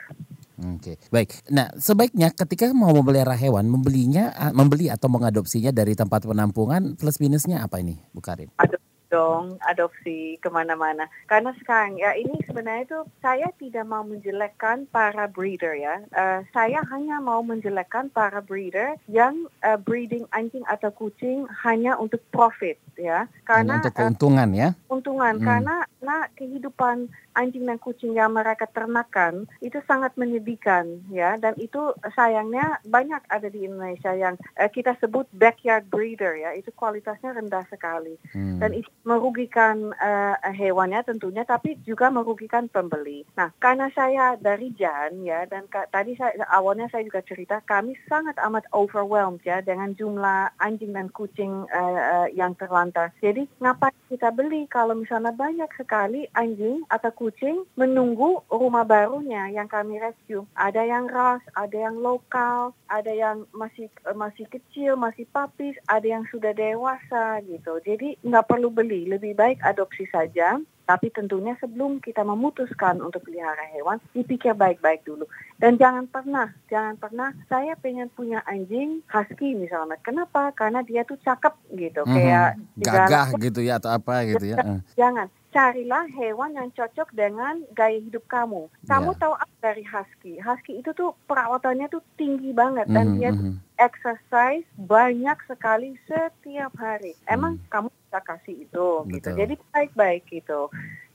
[0.59, 0.95] Oke, okay.
[1.07, 1.29] baik.
[1.55, 7.63] Nah, sebaiknya ketika mau memelihara hewan, membelinya, membeli atau mengadopsinya dari tempat penampungan, plus minusnya
[7.63, 8.51] apa ini, Bu Karin?
[8.59, 8.75] Aduh,
[9.09, 11.09] dong adopsi ke mana-mana.
[11.25, 16.01] Karena sekarang ya ini sebenarnya itu saya tidak mau menjelekkan para breeder ya.
[16.13, 22.21] Uh, saya hanya mau menjelekkan para breeder yang uh, breeding anjing atau kucing hanya untuk
[22.29, 23.25] profit ya.
[23.43, 24.69] Karena hanya untuk keuntungan uh, ya.
[24.87, 25.45] Keuntungan hmm.
[25.45, 31.93] karena nah kehidupan anjing dan kucing yang mereka ternakan itu sangat menyedihkan ya dan itu
[32.13, 37.65] sayangnya banyak ada di Indonesia yang uh, kita sebut backyard breeder ya itu kualitasnya rendah
[37.69, 38.59] sekali hmm.
[38.61, 43.25] dan itu merugikan uh, hewannya tentunya tapi juga merugikan pembeli.
[43.37, 48.37] Nah karena saya dari Jan ya dan tadi saya awalnya saya juga cerita kami sangat
[48.43, 53.11] amat overwhelmed ya dengan jumlah anjing dan kucing uh, uh, yang terlantar.
[53.19, 59.67] Jadi ngapain kita beli kalau misalnya banyak sekali anjing atau kucing menunggu rumah barunya yang
[59.67, 60.47] kami rescue.
[60.55, 66.23] Ada yang ras, ada yang lokal, ada yang masih masih kecil, masih papis, ada yang
[66.31, 67.83] sudah dewasa gitu.
[67.83, 70.55] Jadi nggak perlu beli, lebih baik adopsi saja.
[70.89, 75.29] Tapi tentunya sebelum kita memutuskan untuk pelihara hewan, dipikir baik-baik dulu.
[75.61, 80.01] Dan jangan pernah, jangan pernah, saya pengen punya anjing husky misalnya.
[80.01, 80.49] Kenapa?
[80.57, 82.01] Karena dia tuh cakep gitu.
[82.01, 82.17] Mm -hmm.
[82.17, 82.49] Kayak
[82.81, 84.57] gagah gitu ya atau apa gitu ya.
[84.97, 88.69] Jangan carilah hewan yang cocok dengan gaya hidup kamu.
[88.85, 89.19] Kamu yeah.
[89.21, 90.41] tahu apa dari husky?
[90.41, 93.19] Husky itu tuh perawatannya tuh tinggi banget dan mm -hmm.
[93.21, 93.68] dia tuh mhm.
[93.79, 97.15] Exercise banyak sekali setiap hari.
[97.25, 97.65] Emang mm.
[97.71, 99.29] kamu bisa kasih itu gitu.
[99.33, 100.67] Jadi baik-baik gitu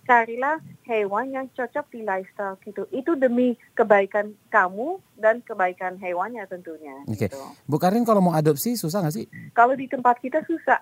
[0.04, 2.84] carilah hewan yang cocok di lifestyle gitu.
[2.92, 7.02] Itu demi kebaikan kamu dan kebaikan hewannya tentunya.
[7.08, 7.26] Oke.
[7.26, 7.28] Okay.
[7.32, 7.40] Gitu.
[7.64, 9.26] Bu Karin kalau mau adopsi susah nggak sih?
[9.56, 10.78] Kalau di tempat kita susah.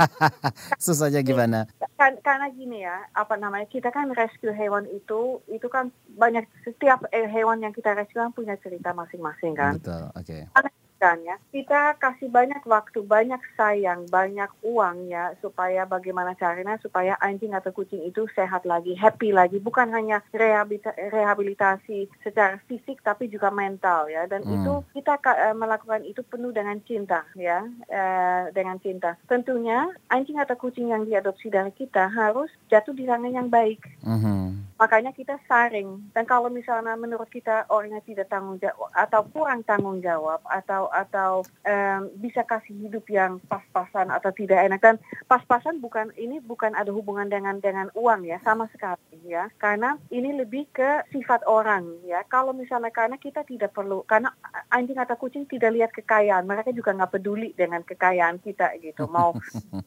[0.84, 1.68] Susahnya gimana?
[2.04, 5.88] Kan, karena gini ya, apa namanya kita kan rescue hewan itu, itu kan
[6.20, 9.80] banyak setiap eh, hewan yang kita rescue kan punya cerita masing-masing kan.
[9.80, 10.12] Betul.
[10.12, 10.44] Oke.
[10.52, 10.83] Okay
[11.20, 11.36] ya.
[11.52, 17.70] Kita kasih banyak waktu, banyak sayang, banyak uang ya supaya bagaimana caranya supaya anjing atau
[17.70, 24.24] kucing itu sehat lagi, happy lagi, bukan hanya rehabilitasi secara fisik tapi juga mental ya.
[24.24, 24.54] Dan hmm.
[24.56, 27.60] itu kita uh, melakukan itu penuh dengan cinta ya,
[27.92, 29.20] uh, dengan cinta.
[29.28, 33.84] Tentunya anjing atau kucing yang diadopsi dari kita harus jatuh di tangan yang baik.
[34.00, 34.64] Hmm.
[34.78, 36.10] Makanya kita saring.
[36.14, 41.42] Dan kalau misalnya menurut kita orangnya tidak tanggung jawab atau kurang tanggung jawab atau atau
[41.66, 44.78] um, bisa kasih hidup yang pas-pasan atau tidak enak.
[44.78, 49.50] Dan pas-pasan bukan ini bukan ada hubungan dengan dengan uang ya sama sekali ya.
[49.58, 52.22] Karena ini lebih ke sifat orang ya.
[52.30, 54.30] Kalau misalnya karena kita tidak perlu karena
[54.70, 59.10] anjing atau kucing tidak lihat kekayaan mereka juga nggak peduli dengan kekayaan kita gitu.
[59.14, 59.34] Mau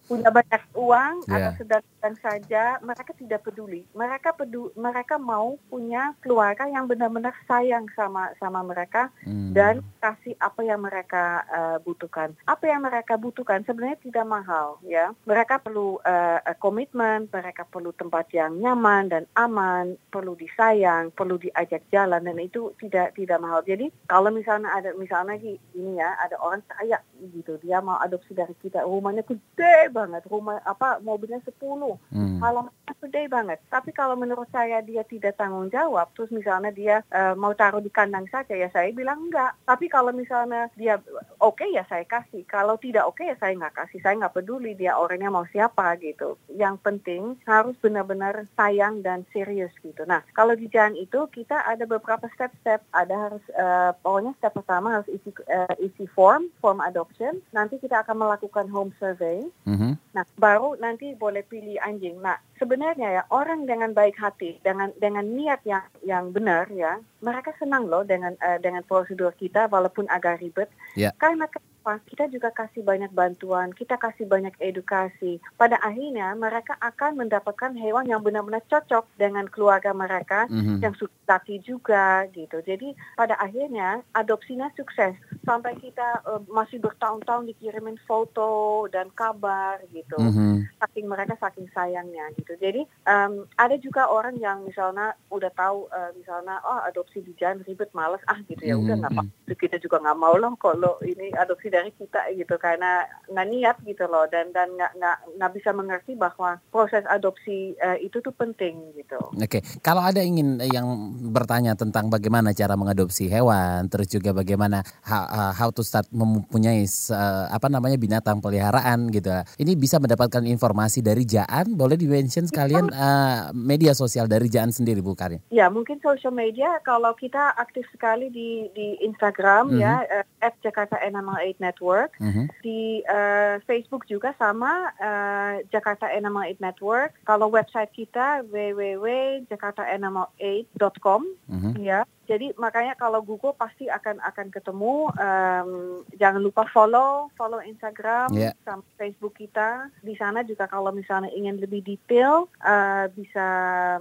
[0.06, 1.56] punya banyak uang yeah.
[1.56, 3.88] atau sedang saja mereka tidak peduli.
[3.96, 9.54] Mereka peduli mereka mau punya keluarga yang benar-benar sayang sama sama mereka hmm.
[9.54, 12.32] dan kasih apa yang mereka uh, butuhkan.
[12.48, 15.12] Apa yang mereka butuhkan sebenarnya tidak mahal ya.
[15.28, 21.84] Mereka perlu uh, komitmen, mereka perlu tempat yang nyaman dan aman, perlu disayang, perlu diajak
[21.92, 23.60] jalan dan itu tidak tidak mahal.
[23.68, 27.04] Jadi kalau misalnya ada misalnya gini ya, ada orang kaya
[27.36, 32.40] gitu, dia mau adopsi dari kita, rumahnya gede banget, rumah apa mobilnya 10, hmm.
[32.40, 33.60] halamannya gede banget.
[33.68, 37.92] Tapi kalau menurut saya dia tidak tanggung jawab, terus misalnya dia uh, mau taruh di
[37.92, 39.58] kandang saja ya saya bilang enggak.
[39.66, 41.02] Tapi kalau misalnya dia
[41.42, 42.46] oke okay, ya saya kasih.
[42.46, 44.00] Kalau tidak oke okay, ya saya nggak kasih.
[44.06, 46.38] Saya nggak peduli dia orangnya mau siapa gitu.
[46.54, 50.06] Yang penting harus benar-benar sayang dan serius gitu.
[50.06, 52.86] Nah kalau di jalan itu kita ada beberapa step-step.
[52.94, 57.42] Ada harus uh, pokoknya step pertama harus isi uh, isi form form adoption.
[57.52, 59.42] Nanti kita akan melakukan home survey.
[59.66, 59.92] Mm -hmm.
[60.14, 62.22] Nah baru nanti boleh pilih anjing.
[62.22, 67.54] Nah sebenarnya ya orang dengan baik hati, dengan dengan niat yang yang benar ya, mereka
[67.58, 70.67] senang loh dengan uh, dengan prosedur kita walaupun agak ribet.
[70.98, 71.14] Yeah.
[71.22, 71.46] Karena
[71.88, 72.04] apa?
[72.04, 75.40] Kita juga kasih banyak bantuan, kita kasih banyak edukasi.
[75.56, 80.84] Pada akhirnya mereka akan mendapatkan hewan yang benar-benar cocok dengan keluarga mereka mm-hmm.
[80.84, 80.92] yang
[81.24, 82.60] laki juga gitu.
[82.60, 85.16] Jadi pada akhirnya adopsinya sukses
[85.48, 90.20] sampai kita uh, masih bertahun-tahun dikirimin foto dan kabar gitu.
[90.20, 90.68] Mm-hmm.
[90.84, 92.52] Saking mereka saking sayangnya gitu.
[92.60, 97.64] Jadi um, ada juga orang yang misalnya udah tahu uh, misalnya oh adopsi di jalan
[97.64, 99.48] ribet males ah gitu ya udah nggak mm-hmm.
[99.48, 103.78] apa kita juga nggak mau loh kalau ini adopsi dari kita gitu karena nggak niat
[103.86, 108.34] gitu loh dan dan nggak nggak nggak bisa mengerti bahwa proses adopsi uh, itu tuh
[108.34, 109.22] penting gitu.
[109.38, 115.54] Oke, kalau ada ingin yang bertanya tentang bagaimana cara mengadopsi hewan, terus juga bagaimana how,
[115.54, 116.82] how to start mempunyai
[117.14, 119.30] uh, apa namanya binatang peliharaan gitu,
[119.62, 121.78] ini bisa mendapatkan informasi dari Jaan.
[121.78, 125.44] Boleh di mention sekalian uh, media sosial dari Jaan sendiri Bu Karin?
[125.54, 129.84] Ya mungkin social media kalau kita aktif sekali di di Instagram mm -hmm.
[129.84, 132.12] ya uh, Jakarta Animal Aid Network Network.
[132.22, 132.48] Mm -hmm.
[132.62, 137.14] Di uh, Facebook juga sama uh, Jakarta Animal Aid Network.
[137.26, 141.74] Kalau website kita www.jakartaanimal8.com mm -hmm.
[141.82, 142.06] ya.
[142.28, 145.10] Jadi makanya kalau Google pasti akan akan ketemu.
[145.16, 145.72] Um,
[146.20, 148.54] jangan lupa follow follow Instagram yeah.
[148.68, 149.88] sama Facebook kita.
[150.04, 153.48] Di sana juga kalau misalnya ingin lebih detail uh, bisa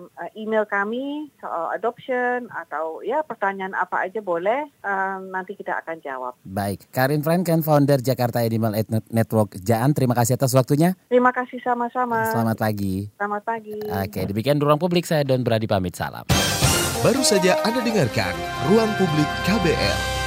[0.02, 4.66] uh, email kami soal adoption atau ya pertanyaan apa aja boleh.
[4.82, 6.34] Um, nanti kita akan jawab.
[6.42, 9.94] Baik, Karin Franken, founder Jakarta Animal Aid Network Jaan.
[9.94, 10.98] Terima kasih atas waktunya.
[11.06, 12.26] Terima kasih sama-sama.
[12.34, 13.06] Selamat pagi.
[13.14, 13.78] Selamat pagi.
[13.78, 16.26] Oke, demikian ruang publik saya Don Beradi pamit salam.
[17.06, 18.34] Baru saja Anda dengarkan
[18.66, 20.25] Ruang Publik KBR.